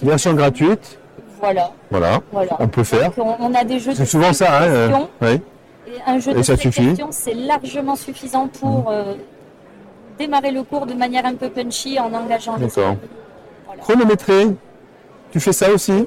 Version 0.03 0.33
gratuite. 0.33 0.99
Voilà, 1.39 1.71
Voilà, 1.91 2.21
voilà. 2.31 2.55
on 2.59 2.67
peut 2.69 2.85
faire. 2.85 3.11
Donc, 3.11 3.35
on, 3.39 3.53
a 3.53 3.63
des 3.65 3.77
jeux 3.79 3.91
de 3.91 3.97
C'est 3.97 4.05
souvent 4.05 4.31
ça, 4.31 4.63
hein. 4.63 5.07
oui. 5.21 5.41
Et 5.87 5.91
un 6.07 6.17
jeu 6.17 6.31
Et 6.31 6.35
de 6.35 6.41
ça 6.41 6.55
suffit 6.55 6.95
c'est 7.11 7.33
largement 7.33 7.95
suffisant 7.97 8.47
pour 8.47 8.85
euh, 8.89 9.15
démarrer 10.17 10.51
le 10.51 10.63
cours 10.63 10.85
de 10.85 10.93
manière 10.93 11.25
un 11.25 11.35
peu 11.35 11.49
punchy 11.49 11.99
en 11.99 12.13
engageant 12.13 12.55
les 12.57 12.67
D'accord. 12.67 12.95
Voilà. 13.65 13.81
Chronométré. 13.81 14.47
Tu 15.31 15.39
fais 15.39 15.53
ça 15.53 15.71
aussi 15.71 16.05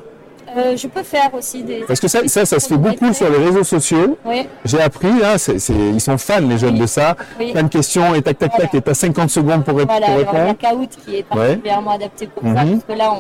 Euh, 0.57 0.77
je 0.77 0.87
peux 0.87 1.03
faire 1.03 1.35
aussi 1.35 1.63
des. 1.65 1.81
Parce 1.87 1.99
que 2.01 2.07
ça, 2.09 2.27
ça, 2.29 2.47
ça 2.47 2.61
se 2.61 2.69
fait 2.69 2.77
beaucoup 2.77 3.13
sur 3.13 3.29
les 3.29 3.37
réseaux 3.37 3.65
sociaux. 3.65 4.17
Oui, 4.25 4.47
J'ai 4.65 4.81
appris, 4.81 5.09
hein, 5.25 5.37
c'est- 5.39 5.59
c'est- 5.59 5.75
ils 5.75 6.01
sont 6.01 6.17
fans 6.17 6.41
les 6.41 6.57
jeunes 6.57 6.75
Oui. 6.75 6.81
de 6.81 6.87
ça. 6.87 7.17
oui. 7.39 7.53
Plein 7.53 7.65
de 7.65 7.69
questions 7.69 8.15
et 8.15 8.23
tac 8.23 8.39
tac 8.39 8.53
tac, 8.53 8.61
Voilà. 8.71 8.79
et 8.79 8.81
t'as 8.81 8.95
50 8.95 9.29
secondes 9.31 9.65
pour, 9.65 9.77
ré- 9.77 9.85
Voilà, 9.85 10.07
pour 10.07 10.15
alors 10.15 10.21
il 10.21 10.25
y 10.25 10.29
a 10.29 10.33
répondre. 10.45 10.59
Kahoot 10.59 10.91
qui 11.05 11.17
est 11.17 11.23
particulièrement 11.25 11.91
adapté 11.91 12.27
pour 12.29 12.43
ça, 12.45 12.49
Mhm. 12.65 12.71
parce 12.81 12.85
que 12.85 12.93
là, 12.93 13.13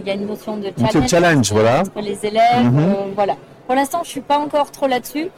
il 0.00 0.06
y 0.06 0.10
a 0.10 0.14
une 0.14 0.26
notion 0.26 0.56
de 0.56 0.68
Une 0.68 0.86
challenge, 0.88 1.08
challenge, 1.10 1.52
voilà. 1.52 1.80
entre 1.80 2.00
les 2.00 2.18
élèves. 2.26 2.64
Mhm. 2.64 2.78
euh, 2.78 2.92
voilà. 3.14 3.34
Pour 3.66 3.74
l'instant, 3.76 4.00
je 4.02 4.08
suis 4.08 4.20
pas 4.22 4.38
encore 4.38 4.70
trop 4.72 4.86
là-dessus, 4.86 5.28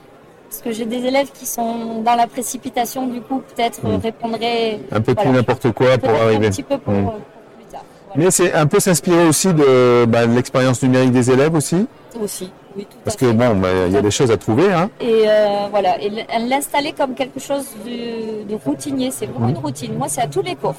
parce 0.49 0.62
que 0.62 0.73
j'ai 0.73 0.87
des 0.87 1.05
élèves 1.05 1.31
qui 1.33 1.47
sont 1.47 2.00
dans 2.02 2.14
la 2.14 2.26
précipitation, 2.26 3.07
du 3.07 3.21
coup, 3.21 3.43
peut-être 3.55 3.83
Mhm. 3.85 3.97
répondraient 4.02 4.81
Un 4.90 5.00
peu 5.00 5.14
tout 5.14 5.23
Voilà. 5.23 5.38
n'importe 5.38 5.73
quoi 5.73 5.99
pour 5.99 6.11
arriver. 6.11 6.47
un 6.47 6.50
petit 6.50 6.62
peu 6.62 6.78
pour, 6.78 6.93
Mhm. 6.93 7.00
euh, 7.00 7.11
pour 7.11 7.12
plus 7.57 7.64
tard. 7.71 7.83
Voilà. 8.09 8.25
Mais 8.25 8.31
c'est 8.31 8.52
un 8.55 8.67
peu 8.67 8.81
s'inspirer 8.81 9.26
aussi 9.28 9.52
de, 9.52 10.07
bah, 10.07 10.26
de 10.26 10.33
l'expérience 10.35 10.83
numérique 10.83 11.12
des 11.12 11.31
élèves 11.31 11.55
aussi. 11.55 11.87
Aussi, 12.21 12.50
oui, 12.76 12.87
tout 12.90 12.97
Parce 13.05 13.17
à 13.17 13.19
que 13.21 13.26
fait. 13.26 13.33
bon, 13.35 13.55
bah, 13.57 13.69
il 13.87 13.93
y 13.93 13.97
a 13.97 14.00
des 14.02 14.11
choses 14.11 14.31
à 14.31 14.37
trouver. 14.38 14.73
Hein. 14.73 14.88
Et 15.00 15.25
euh, 15.26 15.67
voilà, 15.71 16.00
et 16.02 16.11
l'installer 16.49 16.93
comme 16.93 17.14
quelque 17.14 17.38
chose 17.38 17.67
de, 17.85 18.50
de 18.50 18.59
routinier, 18.64 19.11
c'est 19.11 19.26
vraiment 19.26 19.47
Mhm. 19.49 19.55
une 19.57 19.59
routine. 19.59 19.95
Moi, 19.99 20.09
c'est 20.09 20.23
à 20.23 20.26
tous 20.26 20.43
les 20.43 20.57
cours. 20.57 20.75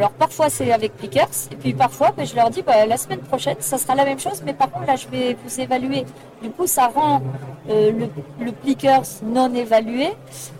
Alors 0.00 0.12
parfois 0.12 0.48
c'est 0.48 0.72
avec 0.72 0.96
Plickers, 0.96 1.28
et 1.52 1.56
puis 1.56 1.74
parfois 1.74 2.10
ben, 2.16 2.26
je 2.26 2.34
leur 2.34 2.48
dis 2.48 2.62
bah, 2.62 2.86
la 2.86 2.96
semaine 2.96 3.18
prochaine 3.18 3.56
ça 3.60 3.76
sera 3.76 3.94
la 3.94 4.06
même 4.06 4.18
chose, 4.18 4.42
mais 4.46 4.54
par 4.54 4.70
contre 4.70 4.86
là 4.86 4.96
je 4.96 5.06
vais 5.08 5.36
vous 5.44 5.60
évaluer. 5.60 6.06
Du 6.42 6.48
coup 6.48 6.66
ça 6.66 6.86
rend 6.88 7.20
euh, 7.68 7.92
le, 7.92 8.08
le 8.42 8.52
Plickers 8.52 9.02
non 9.22 9.54
évalué 9.54 10.08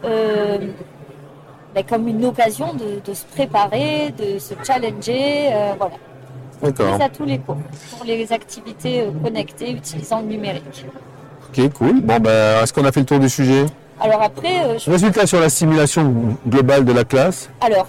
euh, 0.05 0.59
ben, 1.75 1.85
comme 1.89 2.07
une 2.07 2.23
occasion 2.27 2.75
de, 2.75 3.01
de 3.03 3.15
se 3.15 3.25
préparer, 3.25 4.13
de 4.19 4.39
se 4.39 4.53
challenger, 4.63 5.49
euh, 5.55 5.73
voilà. 5.79 5.95
D'accord. 6.63 7.01
À 7.01 7.09
tous 7.09 7.25
les 7.25 7.39
cours 7.39 7.57
pour 7.97 8.05
les 8.05 8.31
activités 8.35 9.01
euh, 9.01 9.11
connectées 9.25 9.71
utilisant 9.71 10.21
le 10.21 10.27
numérique. 10.27 10.85
Ok, 11.49 11.73
cool. 11.73 12.03
Bon, 12.03 12.19
bah, 12.19 12.63
est-ce 12.63 12.75
qu'on 12.75 12.85
a 12.85 12.93
fait 12.93 13.01
le 13.01 13.07
tour 13.07 13.19
du 13.19 13.31
sujet? 13.31 13.65
Alors 14.03 14.21
après, 14.21 14.79
je 14.79 14.91
Résultat 14.91 15.27
sur 15.27 15.41
la 15.41 15.49
simulation 15.49 16.15
globale 16.47 16.85
de 16.85 16.93
la 16.93 17.05
classe. 17.05 17.49
Alors, 17.63 17.87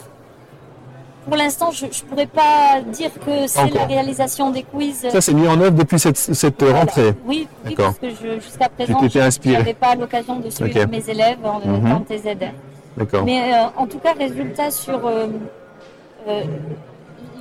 pour 1.27 1.35
l'instant, 1.37 1.71
je 1.71 1.85
ne 1.85 1.91
pourrais 2.09 2.25
pas 2.25 2.81
dire 2.87 3.11
que 3.25 3.47
c'est 3.47 3.69
la 3.73 3.85
réalisation 3.85 4.49
des 4.51 4.63
quiz. 4.63 5.07
Ça, 5.09 5.21
c'est 5.21 5.33
mis 5.33 5.47
en 5.47 5.59
œuvre 5.61 5.71
depuis 5.77 5.99
cette, 5.99 6.17
cette 6.17 6.61
Voilà. 6.61 6.79
rentrée. 6.79 7.13
Oui, 7.25 7.47
oui 7.65 7.75
parce 7.75 7.97
que 7.99 8.09
jusqu'à 8.09 8.69
présent, 8.69 8.99
je 9.07 9.49
n'avais 9.51 9.73
pas 9.73 9.95
l'occasion 9.95 10.37
de 10.37 10.49
suivre 10.49 10.87
mes 10.89 11.09
élèves 11.09 11.37
en 11.45 11.59
TZR. 12.01 12.51
D'accord. 12.97 13.23
Mais 13.23 13.53
euh, 13.53 13.67
en 13.77 13.87
tout 13.87 13.99
cas, 13.99 14.13
résultat 14.13 14.69
sur 14.69 15.05
euh, 15.07 15.27
euh, 16.27 16.43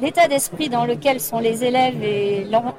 l'état 0.01 0.29
d'esprit 0.29 0.69
dans 0.69 0.85
lequel 0.85 1.19
sont 1.21 1.41
les 1.41 1.65
élèves 1.65 2.03
et 2.05 2.45
leur- 2.51 2.75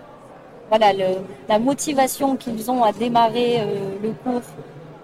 voilà, 0.69 0.93
le- 0.93 1.17
la 1.49 1.59
motivation 1.59 2.37
qu'ils 2.37 2.71
ont 2.71 2.83
à 2.83 2.93
démarrer 2.93 3.59
le 4.01 4.11
cours 4.23 4.41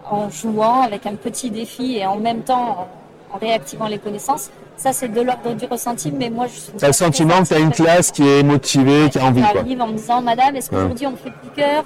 en 0.09 0.29
jouant 0.29 0.81
avec 0.83 1.05
un 1.05 1.15
petit 1.15 1.49
défi 1.51 1.97
et 1.97 2.05
en 2.05 2.15
même 2.15 2.41
temps 2.43 2.87
en, 3.31 3.35
en 3.35 3.37
réactivant 3.39 3.87
les 3.87 3.97
connaissances. 3.99 4.49
Ça, 4.77 4.93
c'est 4.93 5.07
de 5.09 5.21
l'ordre 5.21 5.53
du 5.55 5.65
ressenti, 5.65 6.11
mais 6.11 6.29
moi, 6.29 6.45
je 6.47 6.59
suis. 6.59 6.71
T'as 6.77 6.87
le 6.87 6.93
sentiment 6.93 7.41
que 7.41 7.47
tu 7.47 7.53
as 7.55 7.59
une 7.59 7.71
classe 7.71 8.11
qui 8.11 8.21
est 8.27 8.43
motivée, 8.43 9.09
qui 9.09 9.17
a 9.19 9.25
envie, 9.25 9.41
quoi. 9.41 9.51
J'arrive 9.55 9.81
en 9.81 9.87
me 9.87 9.93
disant, 9.93 10.21
Madame, 10.21 10.55
est-ce 10.55 10.69
Ouais. 10.69 10.77
qu'aujourd'hui 10.81 11.07
on 11.07 11.15
fait 11.17 11.31
piqueur? 11.43 11.83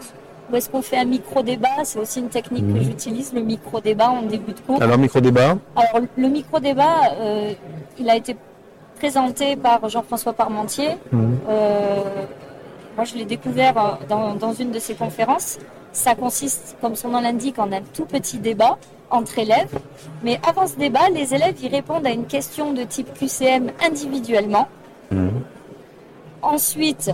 Ou 0.52 0.56
est-ce 0.58 0.70
qu'on 0.70 0.82
fait 0.82 0.98
un 0.98 1.06
micro-débat? 1.06 1.70
C'est 1.86 2.00
aussi 2.00 2.20
une 2.20 2.28
technique 2.28 2.66
Mhm. 2.66 2.74
que 2.78 2.84
j'utilise, 2.84 3.32
le 3.34 3.40
micro-débat 3.42 4.10
en 4.10 4.24
début 4.24 4.52
de 4.52 4.60
cours. 4.60 4.82
Alors, 4.82 4.98
micro-débat? 4.98 5.58
Alors, 5.78 6.06
le 6.18 6.28
micro-débat, 6.28 6.98
euh, 7.22 7.54
il 7.98 8.10
a 8.10 8.18
été 8.18 8.36
présenté 9.00 9.56
par 9.56 9.88
Jean-François 9.88 10.34
Parmentier. 10.34 10.90
Mhm. 11.14 11.38
Euh, 11.50 11.98
moi, 12.98 13.06
je 13.06 13.16
l'ai 13.16 13.24
découvert 13.26 13.78
euh, 13.78 13.92
dans, 14.10 14.36
dans 14.36 14.52
une 14.54 14.72
de 14.72 14.80
ses 14.80 14.96
conférences. 14.96 15.58
Ça 15.94 16.14
consiste, 16.16 16.76
comme 16.82 16.96
son 16.96 17.08
nom 17.10 17.22
l'indique, 17.22 17.58
en 17.58 17.72
un 17.72 17.82
tout 17.94 18.06
petit 18.06 18.38
débat 18.38 18.78
entre 19.12 19.40
élèves. 19.40 19.78
Mais 20.24 20.40
avant 20.48 20.68
ce 20.68 20.76
débat, 20.76 21.10
les 21.10 21.34
élèves 21.34 21.62
y 21.62 21.68
répondent 21.68 22.06
à 22.06 22.12
une 22.12 22.26
question 22.26 22.74
de 22.74 22.84
type 22.84 23.14
QCM 23.14 23.72
individuellement. 23.86 24.68
Ensuite, 26.42 27.12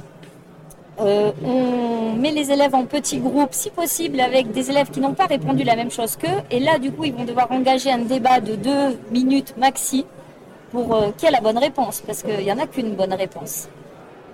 euh, 0.99 1.31
on 1.45 2.13
met 2.13 2.31
les 2.31 2.51
élèves 2.51 2.73
en 2.73 2.85
petits 2.85 3.19
groupes, 3.19 3.53
si 3.53 3.69
possible 3.69 4.19
avec 4.19 4.51
des 4.51 4.69
élèves 4.71 4.89
qui 4.89 4.99
n'ont 4.99 5.13
pas 5.13 5.25
répondu 5.25 5.63
la 5.63 5.75
même 5.75 5.91
chose 5.91 6.15
qu'eux. 6.15 6.41
Et 6.49 6.59
là, 6.59 6.79
du 6.79 6.91
coup, 6.91 7.03
ils 7.03 7.13
vont 7.13 7.25
devoir 7.25 7.51
engager 7.51 7.91
un 7.91 7.99
débat 7.99 8.39
de 8.39 8.55
deux 8.55 8.97
minutes 9.11 9.55
maxi 9.57 10.05
pour 10.71 10.95
euh, 10.95 11.09
qui 11.15 11.27
a 11.27 11.31
la 11.31 11.41
bonne 11.41 11.57
réponse, 11.57 12.01
parce 12.05 12.23
qu'il 12.23 12.39
n'y 12.39 12.51
en 12.51 12.57
a 12.57 12.67
qu'une 12.67 12.95
bonne 12.95 13.13
réponse. 13.13 13.69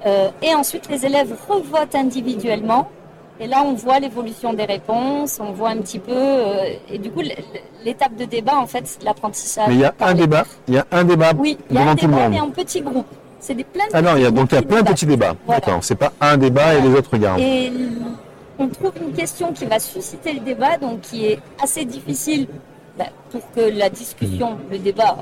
Euh, 0.05 0.29
et 0.41 0.53
ensuite, 0.53 0.89
les 0.89 1.05
élèves 1.05 1.35
revotent 1.49 1.95
individuellement. 1.95 2.89
Et 3.39 3.47
là, 3.47 3.63
on 3.65 3.73
voit 3.73 3.99
l'évolution 3.99 4.53
des 4.53 4.65
réponses, 4.65 5.39
on 5.41 5.51
voit 5.53 5.69
un 5.69 5.77
petit 5.77 5.99
peu. 5.99 6.11
euh, 6.13 6.73
et 6.89 6.97
du 6.97 7.09
coup, 7.11 7.21
l'étape 7.83 8.15
de 8.15 8.25
débat, 8.25 8.57
en 8.57 8.67
fait, 8.67 8.83
c'est 8.85 9.03
l'apprentissage. 9.03 9.67
Mais 9.67 9.75
il 9.75 9.79
y 9.81 9.85
a 9.85 9.93
un 9.99 10.13
débat, 10.13 10.45
il 10.67 10.75
y 10.75 10.77
a 10.77 10.85
un 10.91 11.03
débat 11.03 11.31
Oui, 11.37 11.57
il 11.69 11.75
y 11.75 11.79
a 11.79 11.89
un 11.89 11.95
débat, 11.95 12.29
mais 12.29 12.39
en 12.39 12.49
petits 12.51 12.81
groupes. 12.81 13.07
C'est 13.39 13.55
des 13.55 13.63
plein 13.65 13.85
de 13.87 13.89
Ah 13.93 14.01
non, 14.01 14.15
il 14.15 14.21
y 14.21 14.25
a, 14.25 14.31
donc 14.31 14.51
il 14.51 14.55
y 14.55 14.57
a 14.57 14.61
plein 14.61 14.81
de 14.81 14.87
petits 14.87 15.05
débats. 15.05 15.35
Voilà. 15.45 15.59
D'accord, 15.59 15.83
c'est 15.83 15.95
pas 15.95 16.13
un 16.21 16.37
débat 16.37 16.75
et 16.75 16.81
les 16.81 16.89
autres 16.89 17.09
regardent. 17.11 17.41
Et 17.41 17.71
on 18.57 18.67
trouve 18.69 18.93
une 19.01 19.11
question 19.13 19.51
qui 19.51 19.65
va 19.65 19.79
susciter 19.79 20.33
le 20.33 20.39
débat, 20.39 20.77
donc 20.77 21.01
qui 21.01 21.25
est 21.25 21.39
assez 21.61 21.83
difficile 21.83 22.47
bah, 22.97 23.05
pour 23.31 23.41
que 23.51 23.61
la 23.77 23.89
discussion, 23.89 24.57
le 24.71 24.77
débat 24.77 25.17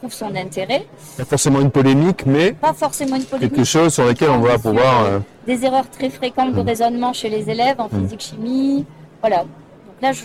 trouve 0.00 0.12
son 0.12 0.34
intérêt. 0.34 0.86
Pas 1.18 1.24
forcément 1.26 1.60
une 1.60 1.70
polémique, 1.70 2.24
mais 2.26 2.52
Pas 2.52 2.72
forcément 2.72 3.16
une 3.16 3.24
polémique. 3.24 3.52
quelque 3.54 3.64
chose 3.64 3.92
sur 3.92 4.04
lequel 4.06 4.30
on 4.30 4.38
va 4.40 4.58
pouvoir. 4.58 5.02
euh, 5.04 5.08
euh, 5.16 5.18
Des 5.46 5.64
erreurs 5.64 5.88
très 5.90 6.08
fréquentes 6.08 6.54
de 6.54 6.62
Mm. 6.62 6.66
raisonnement 6.66 7.12
chez 7.12 7.28
les 7.28 7.48
élèves 7.50 7.76
en 7.78 7.86
Mm. 7.92 8.00
physique-chimie. 8.02 8.86
Voilà. 9.20 9.38
Donc 9.38 9.96
là, 10.00 10.12
je. 10.12 10.24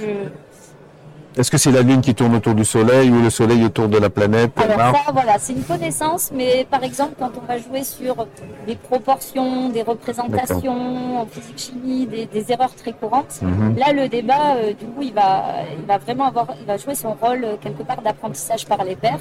Est-ce 1.37 1.51
que 1.51 1.57
c'est 1.57 1.71
la 1.71 1.81
Lune 1.81 1.99
qui 1.99 2.15
tourne 2.15 2.35
autour 2.35 2.53
du 2.53 2.63
Soleil 2.63 3.09
ou 3.09 3.21
le 3.21 3.29
Soleil 3.29 3.65
autour 3.65 3.89
de 3.89 3.97
la 3.97 4.09
planète 4.09 4.51
Alors 4.55 4.77
Mars 4.77 4.97
ça, 5.05 5.11
voilà, 5.11 5.37
c'est 5.37 5.51
une 5.53 5.63
connaissance, 5.63 6.31
mais 6.33 6.65
par 6.69 6.81
exemple, 6.83 7.15
quand 7.19 7.31
on 7.41 7.45
va 7.45 7.57
jouer 7.57 7.83
sur 7.83 8.25
des 8.65 8.75
proportions, 8.75 9.69
des 9.69 9.81
représentations 9.81 11.19
en 11.21 11.25
physique-chimie, 11.25 12.05
des, 12.07 12.25
des 12.25 12.51
erreurs 12.51 12.73
très 12.75 12.93
courantes, 12.93 13.41
Mhm. 13.41 13.75
Là, 13.77 13.93
le 13.93 14.07
débat, 14.07 14.55
euh, 14.55 14.73
du 14.73 14.85
coup, 14.85 15.01
il 15.01 15.13
va, 15.13 15.45
il 15.77 15.85
va 15.85 15.97
vraiment 15.97 16.25
avoir, 16.25 16.47
il 16.59 16.65
va 16.65 16.77
jouer 16.77 16.95
son 16.95 17.13
rôle 17.13 17.43
euh, 17.43 17.55
quelque 17.59 17.83
part 17.83 18.01
d'apprentissage 18.01 18.65
par 18.65 18.83
les 18.83 18.95
pairs. 18.95 19.19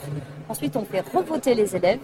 Ensuite, 0.48 0.76
on 0.76 0.84
fait 0.84 1.02
revoter 1.14 1.54
les 1.54 1.74
élèves. 1.76 1.98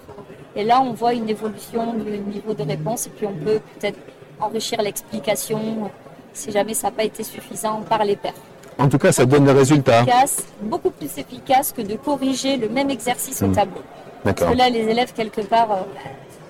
Et 0.57 0.64
là, 0.64 0.81
on 0.83 0.93
voit 0.93 1.14
une 1.14 1.29
évolution 1.29 1.95
du 1.95 2.19
niveau 2.19 2.55
de 2.55 2.62
réponse. 2.62 3.07
Et 3.07 3.11
puis, 3.11 3.26
on 3.26 3.33
peut 3.45 3.61
peut-être 3.79 3.99
enrichir 4.40 4.81
l'explication 4.83 5.59
euh, 5.59 5.88
si 6.33 6.50
jamais 6.50 6.75
ça 6.75 6.88
n'a 6.88 6.93
pas 6.93 7.05
été 7.05 7.23
suffisant 7.23 7.83
par 7.88 8.05
les 8.05 8.17
pairs. 8.17 8.33
En 8.81 8.89
tout 8.89 8.99
cas, 8.99 9.13
ça 9.13 9.27
donne 9.27 9.45
des 9.45 9.53
résultats. 9.53 10.01
Efficace, 10.03 10.45
beaucoup 10.63 10.91
plus 10.91 11.11
efficace 11.19 11.73
que 11.77 11.83
de 11.83 11.95
corriger 11.97 12.57
le 12.57 12.69
même 12.69 12.91
exercice 12.91 13.43
au 13.43 13.49
Mm. 13.49 13.53
tableau. 13.53 13.83
D'accord. 14.25 14.47
Parce 14.49 14.53
que 14.53 14.59
là, 14.59 14.71
les 14.71 14.81
élèves, 14.91 15.13
quelque 15.13 15.43
part, 15.43 15.71
euh, 15.71 15.77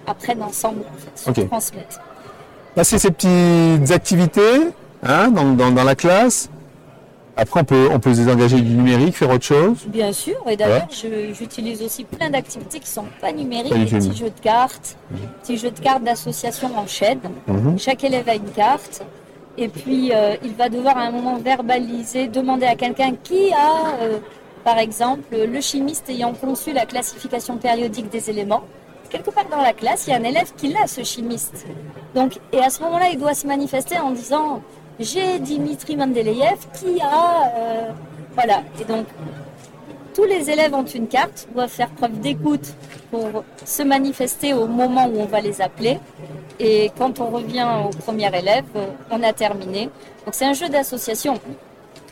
apprennent 0.06 0.42
ensemble, 0.42 0.80
en 0.80 0.98
fait, 1.24 1.32
se 1.40 1.40
transmettent. 1.46 2.00
Passer 2.74 2.98
ces 2.98 3.10
petites 3.10 3.90
activités 3.90 4.68
hein, 5.02 5.28
dans, 5.30 5.52
dans, 5.54 5.70
dans 5.72 5.84
la 5.84 5.94
classe. 5.96 6.48
Après, 7.36 7.60
on 7.60 7.64
peut, 7.64 7.88
on 7.90 7.98
peut 7.98 8.12
se 8.12 8.18
désengager 8.20 8.60
du 8.60 8.74
numérique, 8.74 9.16
faire 9.16 9.30
autre 9.30 9.44
chose. 9.44 9.78
Bien 9.86 10.12
sûr, 10.12 10.36
et 10.48 10.56
d'ailleurs, 10.56 10.88
j'utilise 11.32 11.80
aussi 11.82 12.04
plein 12.04 12.28
d'activités 12.28 12.80
qui 12.80 12.88
sont 12.88 13.06
pas 13.20 13.32
numériques, 13.32 13.72
des 13.72 13.86
petits 13.86 14.14
jeux 14.16 14.30
de 14.30 14.40
cartes, 14.42 14.96
petits 15.42 15.56
jeux 15.56 15.70
de 15.70 15.80
cartes 15.80 16.04
d'association 16.04 16.70
en 16.76 16.86
chaîne. 16.86 17.20
Mhm. 17.46 17.78
Chaque 17.78 18.04
élève 18.04 18.28
a 18.28 18.34
une 18.34 18.50
carte, 18.50 19.02
et 19.60 19.68
puis 19.68 20.12
euh, 20.12 20.36
il 20.42 20.54
va 20.54 20.68
devoir 20.68 20.96
à 20.96 21.02
un 21.02 21.10
moment 21.10 21.36
verbaliser, 21.36 22.28
demander 22.28 22.66
à 22.66 22.74
quelqu'un 22.74 23.12
qui 23.22 23.52
a, 23.52 24.00
euh, 24.00 24.18
par 24.64 24.78
exemple, 24.78 25.36
le 25.36 25.60
chimiste 25.60 26.08
ayant 26.08 26.32
conçu 26.32 26.72
la 26.72 26.86
classification 26.86 27.58
périodique 27.58 28.08
des 28.08 28.30
éléments. 28.30 28.62
Quelque 29.10 29.30
part 29.30 29.48
dans 29.50 29.60
la 29.60 29.72
classe, 29.72 30.06
il 30.06 30.10
y 30.10 30.12
a 30.14 30.16
un 30.16 30.22
élève 30.22 30.52
qui 30.56 30.68
l'a, 30.68 30.86
ce 30.86 31.02
chimiste. 31.02 31.66
Donc, 32.14 32.38
et 32.52 32.58
à 32.58 32.70
ce 32.70 32.80
moment-là, 32.82 33.08
il 33.12 33.18
doit 33.18 33.34
se 33.34 33.46
manifester 33.46 33.98
en 33.98 34.12
disant 34.12 34.62
J'ai 34.98 35.38
Dimitri 35.40 35.96
Mendeleïev 35.96 36.58
qui 36.74 37.00
a. 37.00 37.52
euh, 37.56 37.90
voilà. 38.34 38.62
Et 38.80 38.84
donc, 38.84 39.06
tous 40.14 40.24
les 40.24 40.50
élèves 40.50 40.74
ont 40.74 40.84
une 40.84 41.08
carte, 41.08 41.48
doivent 41.54 41.68
faire 41.68 41.90
preuve 41.90 42.18
d'écoute 42.20 42.74
pour 43.10 43.44
se 43.64 43.82
manifester 43.82 44.52
au 44.54 44.66
moment 44.66 45.06
où 45.06 45.20
on 45.20 45.26
va 45.26 45.40
les 45.40 45.60
appeler. 45.60 45.98
Et 46.58 46.90
quand 46.98 47.20
on 47.20 47.26
revient 47.26 47.66
au 47.86 47.90
premier 47.90 48.28
élève, 48.36 48.64
on 49.10 49.22
a 49.22 49.32
terminé. 49.32 49.84
Donc 50.24 50.32
c'est 50.34 50.44
un 50.44 50.52
jeu 50.52 50.68
d'association, 50.68 51.34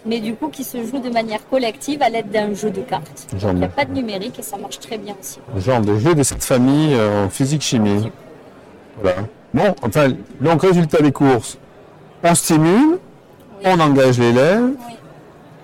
mais 0.07 0.21
du 0.21 0.35
coup 0.35 0.49
qui 0.49 0.65
se 0.65 0.83
joue 0.85 0.99
de 0.99 1.11
manière 1.11 1.47
collective 1.49 2.03
à 2.03 2.09
l'aide 2.09 2.31
d'un 2.31 2.55
jeu 2.55 2.71
de 2.71 2.81
cartes. 2.81 3.27
Genre 3.37 3.53
Il 3.53 3.59
n'y 3.59 3.65
a 3.65 3.69
de, 3.69 3.73
pas 3.73 3.85
de 3.85 3.93
numérique 3.93 4.39
et 4.39 4.43
ça 4.43 4.57
marche 4.57 4.79
très 4.81 4.97
bien 4.99 5.15
aussi. 5.21 5.39
genre 5.59 5.81
de 5.81 5.99
jeu 5.99 6.15
de 6.15 6.23
cette 6.23 6.43
famille 6.45 6.95
euh, 6.95 7.27
en 7.27 7.29
physique-chimie. 7.29 8.11
Voilà. 9.03 9.19
Bon, 9.55 9.75
enfin, 9.83 10.09
donc 10.41 10.63
résultat 10.63 11.01
des 11.03 11.13
courses. 11.13 11.59
On 12.25 12.35
stimule, 12.35 12.99
on 13.65 13.79
engage 13.81 14.19
l'élève, 14.19 14.63
Oui. 14.87 14.95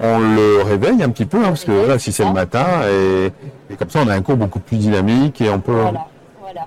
On 0.00 0.18
le 0.18 0.62
réveille 0.62 1.02
un 1.02 1.10
petit 1.10 1.24
peu, 1.26 1.38
hein, 1.38 1.48
parce 1.48 1.64
que 1.64 1.72
voilà, 1.72 1.98
si 1.98 2.12
c'est 2.12 2.24
le 2.24 2.32
matin, 2.32 2.66
et, 2.88 3.30
et 3.72 3.76
comme 3.76 3.90
ça 3.90 4.00
on 4.04 4.08
a 4.08 4.14
un 4.14 4.22
cours 4.22 4.36
beaucoup 4.36 4.60
plus 4.60 4.76
dynamique 4.76 5.40
et 5.40 5.48
on 5.50 5.60
peut. 5.60 5.72
Voilà, 5.72 6.06
voilà. 6.40 6.66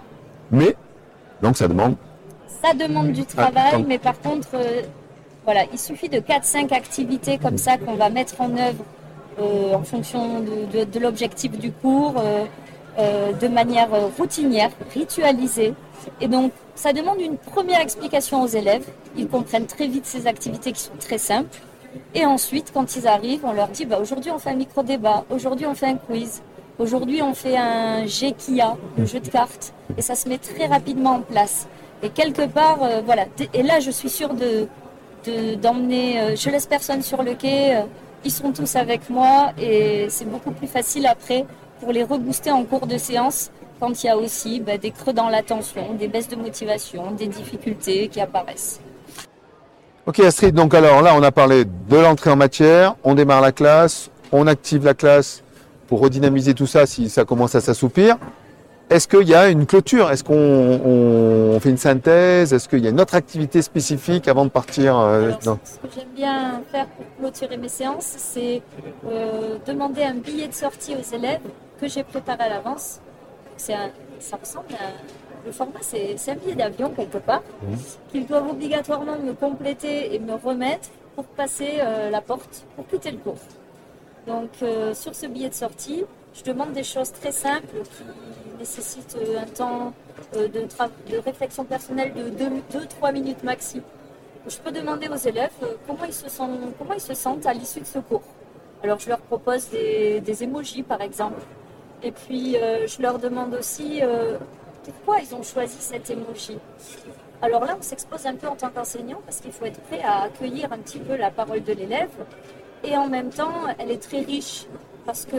Mais, 0.51 0.75
donc 1.41 1.57
ça 1.57 1.67
demande. 1.67 1.95
Ça 2.63 2.73
demande 2.73 3.11
du 3.11 3.25
travail, 3.25 3.73
attends. 3.73 3.83
mais 3.87 3.97
par 3.99 4.19
contre, 4.19 4.47
euh, 4.55 4.81
voilà, 5.45 5.61
il 5.71 5.77
suffit 5.79 6.09
de 6.09 6.19
4-5 6.19 6.73
activités 6.73 7.37
comme 7.37 7.57
ça 7.57 7.77
qu'on 7.77 7.95
va 7.95 8.09
mettre 8.09 8.41
en 8.41 8.49
œuvre 8.57 8.83
euh, 9.39 9.73
en 9.75 9.83
fonction 9.83 10.39
de, 10.39 10.79
de- 10.79 10.83
de 10.85 10.99
l'objectif 10.99 11.51
du 11.59 11.71
cours, 11.71 12.15
euh, 12.17 13.31
de 13.39 13.47
manière 13.47 13.89
routinière, 14.17 14.71
ritualisée. 14.93 15.73
Et 16.19 16.27
donc, 16.27 16.51
ça 16.73 16.93
demande 16.93 17.19
une 17.21 17.37
première 17.37 17.79
explication 17.81 18.41
aux 18.41 18.47
élèves. 18.47 18.85
Ils 19.15 19.27
comprennent 19.27 19.67
très 19.67 19.87
vite 19.87 20.05
ces 20.07 20.25
activités 20.25 20.71
qui 20.71 20.81
sont 20.81 20.97
très 20.99 21.19
simples. 21.19 21.59
Et 22.13 22.25
ensuite, 22.25 22.71
quand 22.73 22.95
ils 22.95 23.07
arrivent, 23.07 23.45
on 23.45 23.53
leur 23.53 23.67
dit 23.69 23.85
bah, 23.85 23.99
aujourd'hui 24.01 24.31
on 24.31 24.39
fait 24.39 24.49
un 24.51 24.55
micro-débat, 24.55 25.25
aujourd'hui 25.29 25.65
on 25.65 25.75
fait 25.75 25.87
un 25.87 25.95
quiz, 25.97 26.41
aujourd'hui 26.79 27.21
on 27.21 27.33
fait 27.33 27.57
un 27.57 28.05
GKIA, 28.05 28.77
le 28.97 29.05
jeu 29.05 29.19
de 29.19 29.29
cartes. 29.29 29.73
Et 29.97 30.01
ça 30.01 30.15
se 30.15 30.27
met 30.29 30.37
très 30.37 30.67
rapidement 30.67 31.11
en 31.15 31.21
place. 31.21 31.67
Et 32.03 32.09
quelque 32.09 32.45
part, 32.47 32.79
euh, 32.83 33.01
voilà. 33.05 33.25
Et 33.53 33.63
là, 33.63 33.79
je 33.79 33.91
suis 33.91 34.09
sûre 34.09 34.33
de 34.33 34.67
de- 35.25 35.55
d'emmener. 35.55 36.19
euh, 36.21 36.35
je 36.35 36.49
laisse 36.49 36.67
personne 36.67 37.01
sur 37.01 37.21
le 37.23 37.33
quai. 37.33 37.75
euh, 37.77 37.81
ils 38.23 38.31
sont 38.31 38.51
tous 38.51 38.75
avec 38.75 39.09
moi 39.09 39.51
et 39.59 40.07
c'est 40.09 40.25
beaucoup 40.25 40.51
plus 40.51 40.67
facile 40.67 41.05
après 41.07 41.45
pour 41.79 41.91
les 41.91 42.03
rebooster 42.03 42.51
en 42.51 42.63
cours 42.65 42.87
de 42.87 42.97
séance 42.97 43.51
quand 43.79 44.03
il 44.03 44.07
y 44.07 44.09
a 44.09 44.17
aussi 44.17 44.59
bah, 44.59 44.77
des 44.77 44.91
creux 44.91 45.13
dans 45.13 45.29
l'attention, 45.29 45.93
des 45.93 46.07
baisses 46.07 46.27
de 46.27 46.35
motivation, 46.35 47.11
des 47.11 47.27
difficultés 47.27 48.07
qui 48.07 48.19
apparaissent. 48.19 48.79
Ok 50.07 50.19
Astrid, 50.21 50.55
donc 50.55 50.73
alors 50.73 51.01
là 51.01 51.13
on 51.15 51.21
a 51.23 51.31
parlé 51.31 51.65
de 51.65 51.97
l'entrée 51.97 52.29
en 52.29 52.37
matière, 52.37 52.95
on 53.03 53.13
démarre 53.13 53.41
la 53.41 53.51
classe, 53.51 54.09
on 54.31 54.47
active 54.47 54.85
la 54.85 54.93
classe 54.93 55.43
pour 55.87 55.99
redynamiser 55.99 56.53
tout 56.53 56.65
ça 56.67 56.85
si 56.85 57.09
ça 57.09 57.25
commence 57.25 57.55
à 57.55 57.61
s'assoupir. 57.61 58.17
Est-ce 58.89 59.05
qu'il 59.09 59.27
y 59.27 59.35
a 59.35 59.49
une 59.49 59.65
clôture? 59.65 60.09
Est-ce 60.09 60.23
qu'on 60.23 60.33
on 60.33 61.59
fait 61.59 61.69
une 61.71 61.77
synthèse? 61.77 62.53
Est-ce 62.53 62.69
qu'il 62.69 62.79
y 62.79 62.87
a 62.87 62.89
une 62.89 63.01
autre 63.01 63.15
activité 63.15 63.61
spécifique 63.61 64.29
avant 64.29 64.45
de 64.45 64.49
partir 64.49 64.97
euh, 64.97 65.25
Alors, 65.25 65.39
dans- 65.43 65.59
ce 65.65 65.75
que 65.85 65.93
j'aime 65.93 66.07
bien 66.15 66.61
faire 66.71 66.87
pour 66.87 67.05
clôturer 67.19 67.57
mes 67.57 67.67
séances, 67.67 68.13
c'est 68.17 68.61
euh, 69.11 69.57
demander 69.65 70.03
un 70.03 70.13
billet 70.13 70.47
de 70.47 70.53
sortie 70.53 70.95
aux 70.95 71.15
élèves 71.15 71.41
que 71.81 71.87
j'ai 71.89 72.03
préparé 72.03 72.43
à 72.43 72.49
l'avance. 72.49 73.01
Ça 73.57 73.75
ressemble 74.39 74.67
à 74.75 75.26
le 75.47 75.51
format, 75.51 75.81
c'est 75.81 76.29
un 76.29 76.35
billet 76.35 76.55
d'avion 76.55 76.89
quelque 76.91 77.17
part 77.17 77.43
qu'ils 78.11 78.27
doivent 78.27 78.49
obligatoirement 78.49 79.17
me 79.17 79.33
compléter 79.33 80.13
et 80.13 80.19
me 80.19 80.35
remettre 80.35 80.89
pour 81.15 81.25
passer 81.25 81.71
euh, 81.79 82.11
la 82.11 82.21
porte 82.21 82.65
pour 82.75 82.85
quitter 82.87 83.11
le 83.11 83.17
cours. 83.17 83.39
Donc 84.27 84.49
euh, 84.61 84.93
sur 84.93 85.15
ce 85.15 85.25
billet 85.25 85.49
de 85.49 85.53
sortie, 85.53 86.03
je 86.35 86.43
demande 86.43 86.73
des 86.73 86.83
choses 86.83 87.11
très 87.13 87.31
simples 87.31 87.77
qui 87.83 88.03
nécessitent 88.59 89.17
euh, 89.19 89.39
un 89.39 89.45
temps 89.45 89.93
euh, 90.35 90.49
de, 90.49 90.67
de, 91.11 91.17
réflexion 91.17 91.63
personnelle 91.63 92.11
de 92.13 92.77
2-3 92.77 93.13
minutes 93.13 93.43
maxi. 93.43 93.81
Je 94.45 94.57
peux 94.57 94.71
demander 94.71 95.07
aux 95.07 95.15
élèves 95.15 95.51
comment, 95.87 96.03
ils 96.05 96.13
se 96.13 96.29
sentent, 96.29 96.59
comment 96.77 96.93
ils 96.93 97.01
se 97.01 97.13
sentent 97.13 97.45
à 97.45 97.53
l'issue 97.53 97.79
de 97.79 97.85
ce 97.85 97.99
cours. 97.99 98.23
Alors 98.83 98.99
je 98.99 99.07
leur 99.09 99.19
propose 99.19 99.69
des, 99.69 100.19
des 100.19 100.43
émojis 100.43 100.83
par 100.83 101.01
exemple. 101.01 101.41
Et 102.03 102.11
puis 102.11 102.53
je 102.53 103.01
leur 103.01 103.17
demande 103.17 103.55
aussi 103.55 104.01
pourquoi 104.91 105.19
ils 105.19 105.33
ont 105.35 105.43
choisi 105.43 105.77
cet 105.79 106.09
emoji. 106.09 106.57
Alors 107.41 107.65
là, 107.65 107.75
on 107.77 107.81
s'expose 107.81 108.25
un 108.25 108.35
peu 108.35 108.47
en 108.47 108.55
tant 108.55 108.69
qu'enseignant 108.69 109.21
parce 109.25 109.39
qu'il 109.39 109.51
faut 109.51 109.65
être 109.65 109.79
prêt 109.81 110.01
à 110.01 110.23
accueillir 110.23 110.71
un 110.71 110.79
petit 110.79 110.99
peu 110.99 111.15
la 111.15 111.29
parole 111.29 111.63
de 111.63 111.73
l'élève. 111.73 112.09
Et 112.83 112.95
en 112.95 113.07
même 113.07 113.29
temps, 113.29 113.67
elle 113.77 113.91
est 113.91 114.01
très 114.01 114.21
riche 114.21 114.65
parce 115.05 115.25
que 115.25 115.35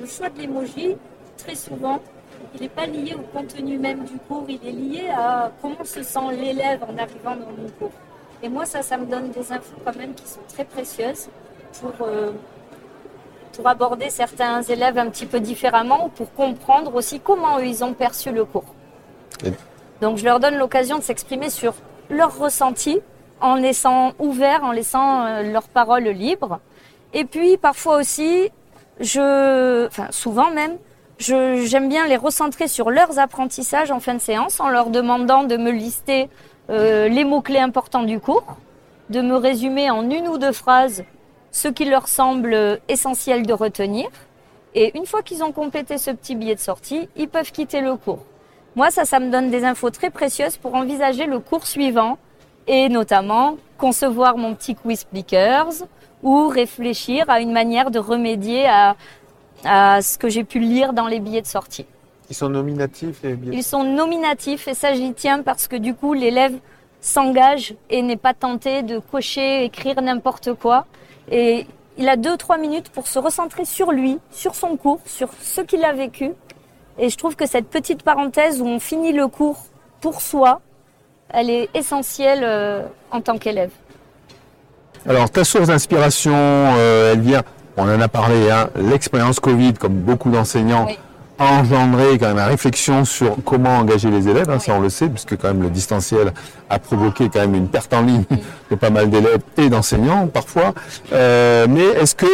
le 0.00 0.06
choix 0.06 0.28
de 0.30 0.38
l'émoji, 0.40 0.96
très 1.36 1.54
souvent, 1.54 2.00
il 2.54 2.62
n'est 2.62 2.68
pas 2.68 2.86
lié 2.86 3.14
au 3.14 3.36
contenu 3.36 3.78
même 3.78 4.04
du 4.04 4.18
cours, 4.26 4.44
il 4.48 4.66
est 4.66 4.72
lié 4.72 5.08
à 5.10 5.52
comment 5.60 5.84
se 5.84 6.02
sent 6.02 6.32
l'élève 6.32 6.82
en 6.82 6.96
arrivant 6.96 7.36
dans 7.36 7.52
mon 7.52 7.68
cours. 7.78 7.92
Et 8.42 8.48
moi, 8.48 8.64
ça, 8.64 8.82
ça 8.82 8.96
me 8.96 9.06
donne 9.06 9.30
des 9.30 9.52
infos 9.52 9.76
quand 9.84 9.96
même 9.96 10.14
qui 10.14 10.26
sont 10.26 10.40
très 10.48 10.64
précieuses 10.64 11.28
pour, 11.80 12.06
euh, 12.06 12.32
pour 13.60 13.68
aborder 13.68 14.08
certains 14.08 14.62
élèves 14.62 14.96
un 14.96 15.10
petit 15.10 15.26
peu 15.26 15.38
différemment 15.38 16.06
ou 16.06 16.08
pour 16.08 16.32
comprendre 16.32 16.94
aussi 16.94 17.20
comment 17.20 17.58
eux, 17.58 17.66
ils 17.66 17.84
ont 17.84 17.92
perçu 17.92 18.32
le 18.32 18.46
cours. 18.46 18.64
Donc 20.00 20.16
je 20.16 20.24
leur 20.24 20.40
donne 20.40 20.56
l'occasion 20.56 20.96
de 20.96 21.02
s'exprimer 21.02 21.50
sur 21.50 21.74
leurs 22.08 22.38
ressentis 22.38 23.00
en 23.42 23.56
laissant 23.56 24.12
ouvert, 24.18 24.64
en 24.64 24.72
laissant 24.72 25.26
euh, 25.26 25.42
leurs 25.42 25.68
paroles 25.68 26.08
libres. 26.08 26.58
Et 27.12 27.26
puis 27.26 27.58
parfois 27.58 27.98
aussi, 27.98 28.48
je, 28.98 29.86
enfin 29.86 30.06
souvent 30.08 30.50
même, 30.50 30.78
j'aime 31.18 31.90
bien 31.90 32.06
les 32.06 32.16
recentrer 32.16 32.66
sur 32.66 32.90
leurs 32.90 33.18
apprentissages 33.18 33.90
en 33.90 34.00
fin 34.00 34.14
de 34.14 34.20
séance 34.20 34.58
en 34.58 34.70
leur 34.70 34.88
demandant 34.88 35.44
de 35.44 35.58
me 35.58 35.70
lister 35.70 36.30
euh, 36.70 37.08
les 37.08 37.24
mots-clés 37.24 37.58
importants 37.58 38.04
du 38.04 38.20
cours, 38.20 38.56
de 39.10 39.20
me 39.20 39.36
résumer 39.36 39.90
en 39.90 40.08
une 40.08 40.28
ou 40.28 40.38
deux 40.38 40.52
phrases 40.52 41.04
ce 41.52 41.68
qui 41.68 41.84
leur 41.84 42.08
semble 42.08 42.80
essentiel 42.88 43.46
de 43.46 43.52
retenir. 43.52 44.08
Et 44.74 44.96
une 44.96 45.06
fois 45.06 45.22
qu'ils 45.22 45.42
ont 45.42 45.52
complété 45.52 45.98
ce 45.98 46.10
petit 46.10 46.36
billet 46.36 46.54
de 46.54 46.60
sortie, 46.60 47.08
ils 47.16 47.28
peuvent 47.28 47.50
quitter 47.50 47.80
le 47.80 47.96
cours. 47.96 48.24
Moi, 48.76 48.90
ça, 48.90 49.04
ça 49.04 49.18
me 49.18 49.30
donne 49.30 49.50
des 49.50 49.64
infos 49.64 49.90
très 49.90 50.10
précieuses 50.10 50.56
pour 50.56 50.74
envisager 50.74 51.26
le 51.26 51.40
cours 51.40 51.66
suivant 51.66 52.18
et 52.68 52.88
notamment 52.88 53.56
concevoir 53.78 54.36
mon 54.36 54.54
petit 54.54 54.76
quiz 54.76 55.04
Plickers 55.04 55.86
ou 56.22 56.48
réfléchir 56.48 57.24
à 57.28 57.40
une 57.40 57.52
manière 57.52 57.90
de 57.90 57.98
remédier 57.98 58.66
à, 58.68 58.94
à 59.64 60.02
ce 60.02 60.18
que 60.18 60.28
j'ai 60.28 60.44
pu 60.44 60.60
lire 60.60 60.92
dans 60.92 61.08
les 61.08 61.18
billets 61.18 61.42
de 61.42 61.46
sortie. 61.46 61.86
Ils 62.28 62.36
sont 62.36 62.48
nominatifs 62.48 63.22
les 63.24 63.34
billets 63.34 63.56
Ils 63.56 63.64
sont 63.64 63.82
nominatifs 63.82 64.68
et 64.68 64.74
ça 64.74 64.94
j'y 64.94 65.12
tiens 65.14 65.42
parce 65.42 65.66
que 65.66 65.74
du 65.74 65.94
coup 65.94 66.12
l'élève 66.12 66.54
s'engage 67.00 67.74
et 67.88 68.02
n'est 68.02 68.16
pas 68.16 68.34
tenté 68.34 68.82
de 68.82 68.98
cocher, 68.98 69.64
écrire 69.64 70.00
n'importe 70.00 70.54
quoi. 70.54 70.86
Et 71.30 71.66
il 71.98 72.08
a 72.08 72.16
deux 72.16 72.36
trois 72.36 72.58
minutes 72.58 72.88
pour 72.90 73.06
se 73.06 73.18
recentrer 73.18 73.64
sur 73.64 73.92
lui, 73.92 74.18
sur 74.30 74.54
son 74.54 74.76
cours, 74.76 75.00
sur 75.04 75.28
ce 75.42 75.60
qu'il 75.60 75.84
a 75.84 75.92
vécu 75.92 76.32
et 77.00 77.08
je 77.08 77.16
trouve 77.16 77.34
que 77.34 77.46
cette 77.46 77.68
petite 77.68 78.02
parenthèse 78.02 78.60
où 78.60 78.66
on 78.66 78.78
finit 78.78 79.12
le 79.12 79.26
cours 79.26 79.64
pour 80.02 80.20
soi, 80.20 80.60
elle 81.30 81.48
est 81.48 81.70
essentielle 81.74 82.40
euh, 82.42 82.82
en 83.10 83.22
tant 83.22 83.38
qu'élève. 83.38 83.70
Alors, 85.08 85.30
ta 85.30 85.44
source 85.44 85.68
d'inspiration, 85.68 86.34
euh, 86.34 87.14
elle 87.14 87.20
vient, 87.20 87.42
on 87.78 87.84
en 87.84 88.00
a 88.00 88.08
parlé, 88.08 88.50
hein, 88.50 88.68
l'expérience 88.76 89.40
Covid, 89.40 89.74
comme 89.74 89.94
beaucoup 89.94 90.30
d'enseignants, 90.30 90.88
a 91.40 91.60
engendré 91.60 92.18
quand 92.18 92.28
même 92.28 92.36
la 92.36 92.46
réflexion 92.46 93.04
sur 93.04 93.36
comment 93.44 93.78
engager 93.78 94.10
les 94.10 94.28
élèves, 94.28 94.50
hein, 94.50 94.58
ça 94.58 94.74
on 94.74 94.80
le 94.80 94.90
sait, 94.90 95.08
puisque 95.08 95.36
quand 95.38 95.48
même 95.48 95.62
le 95.62 95.70
distanciel 95.70 96.32
a 96.68 96.78
provoqué 96.78 97.30
quand 97.32 97.40
même 97.40 97.54
une 97.54 97.68
perte 97.68 97.92
en 97.94 98.02
ligne 98.02 98.24
de 98.70 98.76
pas 98.76 98.90
mal 98.90 99.08
d'élèves 99.08 99.40
et 99.56 99.70
d'enseignants 99.70 100.26
parfois. 100.26 100.74
Euh, 101.12 101.66
mais 101.68 101.86
est-ce 102.00 102.14
que 102.14 102.26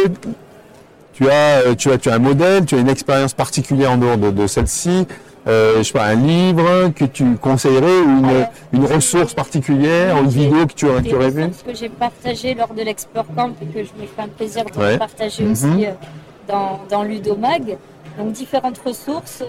tu 1.13 1.29
as, 1.29 1.61
euh, 1.65 1.75
tu 1.75 1.89
as, 1.89 1.97
tu 1.97 2.09
as 2.09 2.15
un 2.15 2.19
modèle, 2.19 2.65
tu 2.65 2.75
as 2.75 2.79
une 2.79 2.89
expérience 2.89 3.33
particulière 3.33 3.93
en 3.93 3.97
dehors 3.97 4.17
de, 4.17 4.45
celle-ci, 4.45 5.07
euh, 5.47 5.77
je 5.77 5.83
sais 5.83 5.93
pas, 5.93 6.05
un 6.05 6.15
livre 6.15 6.89
que 6.89 7.05
tu 7.05 7.23
conseillerais 7.37 8.01
ou 8.01 8.19
une, 8.19 8.47
une 8.73 8.85
ressource 8.85 9.33
particulière, 9.33 10.17
une 10.17 10.27
vidéo 10.27 10.67
que 10.67 10.73
tu, 10.73 10.85
aurais, 10.85 11.01
tu 11.01 11.15
aurais 11.15 11.29
vue? 11.29 11.49
Ce 11.57 11.63
que 11.63 11.75
j'ai 11.75 11.89
partagé 11.89 12.53
lors 12.55 12.73
de 12.73 12.83
l'Explore 12.83 13.25
Camp 13.35 13.51
et 13.61 13.65
que 13.65 13.79
je 13.79 14.01
me 14.01 14.05
fais 14.05 14.23
un 14.23 14.27
plaisir 14.27 14.65
de 14.65 14.97
partager 14.97 15.43
mhm. 15.43 15.51
aussi 15.53 15.85
euh, 15.85 15.91
dans, 16.47 16.81
dans 16.89 17.03
Ludomag. 17.03 17.77
Donc 18.17 18.31
différentes 18.31 18.79
ressources, 18.79 19.43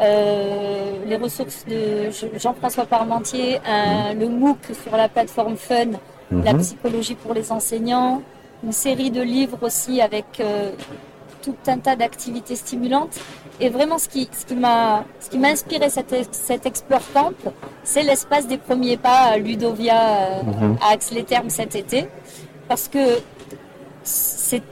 euh, 0.00 0.92
les 1.06 1.16
ressources 1.16 1.64
de 1.66 2.10
Jean-François 2.38 2.86
Parmentier, 2.86 3.60
un, 3.66 4.14
le 4.14 4.28
MOOC 4.28 4.58
sur 4.82 4.96
la 4.96 5.08
plateforme 5.08 5.56
Fun, 5.56 5.92
la 6.30 6.52
mhm. 6.52 6.60
psychologie 6.60 7.14
pour 7.14 7.34
les 7.34 7.52
enseignants, 7.52 8.22
une 8.64 8.72
série 8.72 9.10
de 9.10 9.20
livres 9.20 9.58
aussi 9.62 10.00
avec 10.00 10.40
euh, 10.40 10.70
tout 11.42 11.56
un 11.66 11.78
tas 11.78 11.96
d'activités 11.96 12.56
stimulantes. 12.56 13.18
Et 13.58 13.68
vraiment, 13.68 13.98
ce 13.98 14.08
qui, 14.08 14.28
ce 14.32 14.46
qui 14.46 14.54
m'a, 14.54 15.04
ce 15.20 15.28
qui 15.28 15.38
m'a 15.38 15.48
inspiré 15.48 15.90
cet, 15.90 16.14
cet 16.34 16.66
Explore 16.66 17.02
Camp, 17.12 17.32
c'est 17.84 18.02
l'espace 18.02 18.46
des 18.46 18.58
premiers 18.58 18.96
pas 18.96 19.32
à 19.32 19.36
Ludovia, 19.38 20.00
euh, 20.00 20.42
mhm. 20.42 20.78
à 20.80 20.94
Aix-les-Thermes 20.94 21.50
cet 21.50 21.74
été. 21.74 22.08
Parce 22.68 22.88
que 22.88 23.18
ces, 24.02 24.62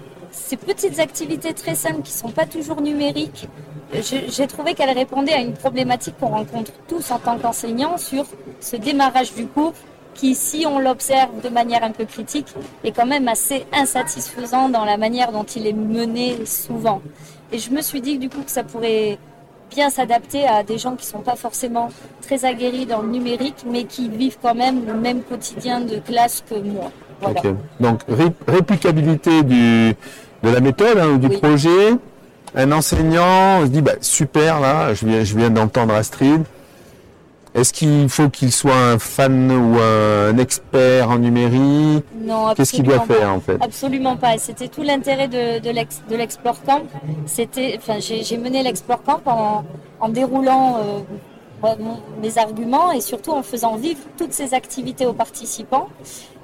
ces 0.49 0.57
petites 0.57 0.99
activités 0.99 1.53
très 1.53 1.75
simples 1.75 2.01
qui 2.01 2.13
sont 2.13 2.31
pas 2.31 2.47
toujours 2.47 2.81
numériques, 2.81 3.49
j'ai 3.93 4.47
trouvé 4.47 4.73
qu'elles 4.73 4.97
répondaient 4.97 5.35
à 5.35 5.41
une 5.41 5.53
problématique 5.53 6.15
qu'on 6.19 6.29
rencontre 6.29 6.73
tous 6.89 7.11
en 7.11 7.19
tant 7.19 7.39
qu'enseignants 7.39 7.99
sur 7.99 8.25
ce 8.61 8.77
démarrage 8.77 9.35
du 9.35 9.47
cours 9.47 9.75
qui, 10.15 10.35
si 10.35 10.65
on 10.67 10.79
l'observe 10.79 11.43
de 11.43 11.51
manière 11.51 11.85
un 11.85 11.91
peu 11.91 12.07
critique, 12.07 12.47
est 12.83 12.93
quand 12.93 13.05
même 13.05 13.29
assez 13.29 13.67
insatisfaisant 13.75 14.71
dans 14.71 14.87
la 14.87 14.97
manière 14.97 15.33
dont 15.33 15.45
il 15.45 15.67
est 15.67 15.75
mené 15.75 16.47
souvent. 16.47 17.03
Et 17.53 17.59
je 17.59 17.71
me 17.71 17.83
suis 17.83 18.01
dit 18.01 18.17
du 18.17 18.31
coup 18.31 18.43
que 18.43 18.51
ça 18.51 18.65
pourrait 18.65 19.19
bien 19.71 19.91
s'adapter 19.91 20.47
à 20.47 20.63
des 20.63 20.79
gens 20.79 20.97
qui 20.97 21.05
sont 21.05 21.21
pas 21.21 21.37
forcément 21.37 21.91
très 22.23 22.47
aguerris 22.47 22.87
dans 22.87 23.03
le 23.03 23.09
numérique, 23.09 23.67
mais 23.71 23.85
qui 23.85 24.09
vivent 24.09 24.39
quand 24.41 24.55
même 24.55 24.87
le 24.87 24.95
même 24.95 25.23
quotidien 25.23 25.81
de 25.81 25.99
classe 25.99 26.43
que 26.49 26.55
moi. 26.55 26.91
Donc 27.81 28.01
réplicabilité 28.47 29.43
du, 29.43 29.95
de 30.43 30.51
la 30.51 30.61
méthode, 30.61 30.99
hein, 30.99 31.17
du 31.17 31.29
projet. 31.29 31.95
Un 32.55 32.73
enseignant 32.73 33.63
se 33.63 33.67
dit 33.67 33.83
bah, 33.83 33.93
super 34.01 34.61
là, 34.61 34.95
je 34.95 35.07
viens, 35.07 35.25
je 35.25 35.37
viens 35.37 35.51
d'entendre 35.51 35.95
Astrid 35.95 36.45
est-ce 37.55 37.73
qu'il 37.73 38.09
faut 38.09 38.29
qu'il 38.29 38.53
soit 38.53 38.77
un 38.77 38.99
fan 38.99 39.51
ou 39.51 39.79
un 39.79 40.37
expert 40.39 41.11
en 41.11 41.19
numérique? 41.19 42.05
Non, 42.21 42.55
Qu'est-ce 42.55 42.73
qu'il 42.73 42.85
doit 42.85 43.01
faire 43.01 43.31
en 43.31 43.41
fait? 43.41 43.59
Absolument 43.61 44.17
pas. 44.17 44.39
C'était 44.39 44.69
tout 44.69 44.83
l'intérêt 44.83 45.29
de, 45.29 45.59
de 45.61 46.17
l'Explore 46.17 46.63
Camp. 46.65 46.83
C'était, 47.27 47.79
enfin, 47.79 47.99
j'ai 48.01 48.39
mené 48.39 48.63
l'Explore 48.63 49.03
Camp 49.03 49.21
en, 50.01 50.09
déroulant 50.09 50.79
euh, 51.65 51.75
mes 52.23 52.39
arguments 52.39 52.93
et 52.93 53.01
surtout 53.01 53.33
en 53.33 53.43
faisant 53.43 53.77
vivre 53.77 54.01
toutes 54.17 54.33
ces 54.33 54.55
activités 54.55 55.07
aux 55.07 55.13
participants. 55.13 55.89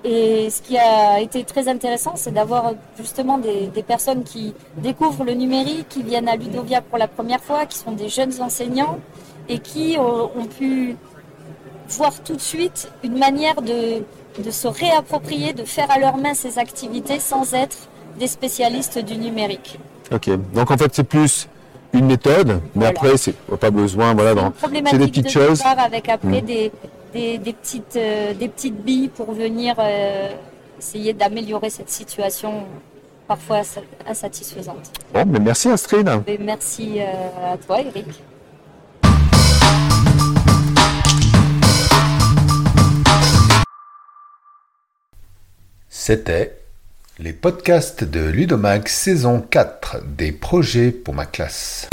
Et 0.04 0.50
ce 0.50 0.60
qui 0.60 0.76
a 0.76 1.20
été 1.20 1.44
très 1.44 1.66
intéressant, 1.66 2.12
c'est 2.14 2.32
d'avoir 2.32 2.74
justement 2.98 3.38
des, 3.38 3.68
des, 3.68 3.82
personnes 3.82 4.22
qui 4.22 4.52
découvrent 4.76 5.24
le 5.24 5.32
numérique, 5.32 5.88
qui 5.88 6.02
viennent 6.02 6.28
à 6.28 6.36
Ludovia 6.36 6.82
pour 6.82 6.98
la 6.98 7.08
première 7.08 7.40
fois, 7.40 7.64
qui 7.64 7.78
sont 7.78 7.92
des 7.92 8.10
jeunes 8.10 8.34
enseignants 8.42 8.98
et 9.48 9.58
qui 9.58 9.96
ont 9.98 10.44
pu 10.46 10.96
voir 11.88 12.22
tout 12.22 12.34
de 12.34 12.40
suite 12.40 12.90
une 13.02 13.18
manière 13.18 13.62
de, 13.62 14.02
de 14.42 14.50
se 14.50 14.68
réapproprier, 14.68 15.52
de 15.52 15.64
faire 15.64 15.90
à 15.90 15.98
leur 15.98 16.16
main 16.16 16.34
ces 16.34 16.58
activités 16.58 17.20
sans 17.20 17.54
être 17.54 17.76
des 18.18 18.26
spécialistes 18.26 18.98
du 18.98 19.16
numérique. 19.16 19.78
Ok, 20.12 20.30
donc 20.52 20.70
en 20.70 20.76
fait 20.76 20.94
c'est 20.94 21.04
plus 21.04 21.48
une 21.92 22.06
méthode, 22.06 22.60
mais 22.74 22.86
après 22.86 23.16
c'est 23.16 23.34
pas 23.58 23.70
besoin, 23.70 24.14
voilà, 24.14 24.52
c'est 24.60 24.98
des 24.98 25.06
petites 25.06 25.24
de 25.24 25.30
choses. 25.30 25.62
Avec 25.64 26.08
après 26.08 26.42
des, 26.42 26.72
des, 27.14 27.38
des, 27.38 27.52
petites, 27.52 27.96
euh, 27.96 28.34
des 28.34 28.48
petites 28.48 28.82
billes 28.82 29.08
pour 29.08 29.32
venir 29.32 29.76
euh, 29.78 30.28
essayer 30.78 31.12
d'améliorer 31.12 31.70
cette 31.70 31.88
situation 31.88 32.64
parfois 33.26 33.62
insatisfaisante. 34.06 34.92
Bon, 35.14 35.24
mais 35.26 35.38
merci 35.38 35.70
Astrid. 35.70 36.10
merci 36.40 36.98
euh, 36.98 37.54
à 37.54 37.56
toi 37.56 37.80
Eric. 37.80 38.22
C'était 45.88 46.58
les 47.18 47.32
podcasts 47.32 48.04
de 48.04 48.20
Ludomax 48.20 48.92
saison 48.92 49.40
4 49.40 50.02
des 50.04 50.32
projets 50.32 50.90
pour 50.90 51.14
ma 51.14 51.24
classe. 51.24 51.88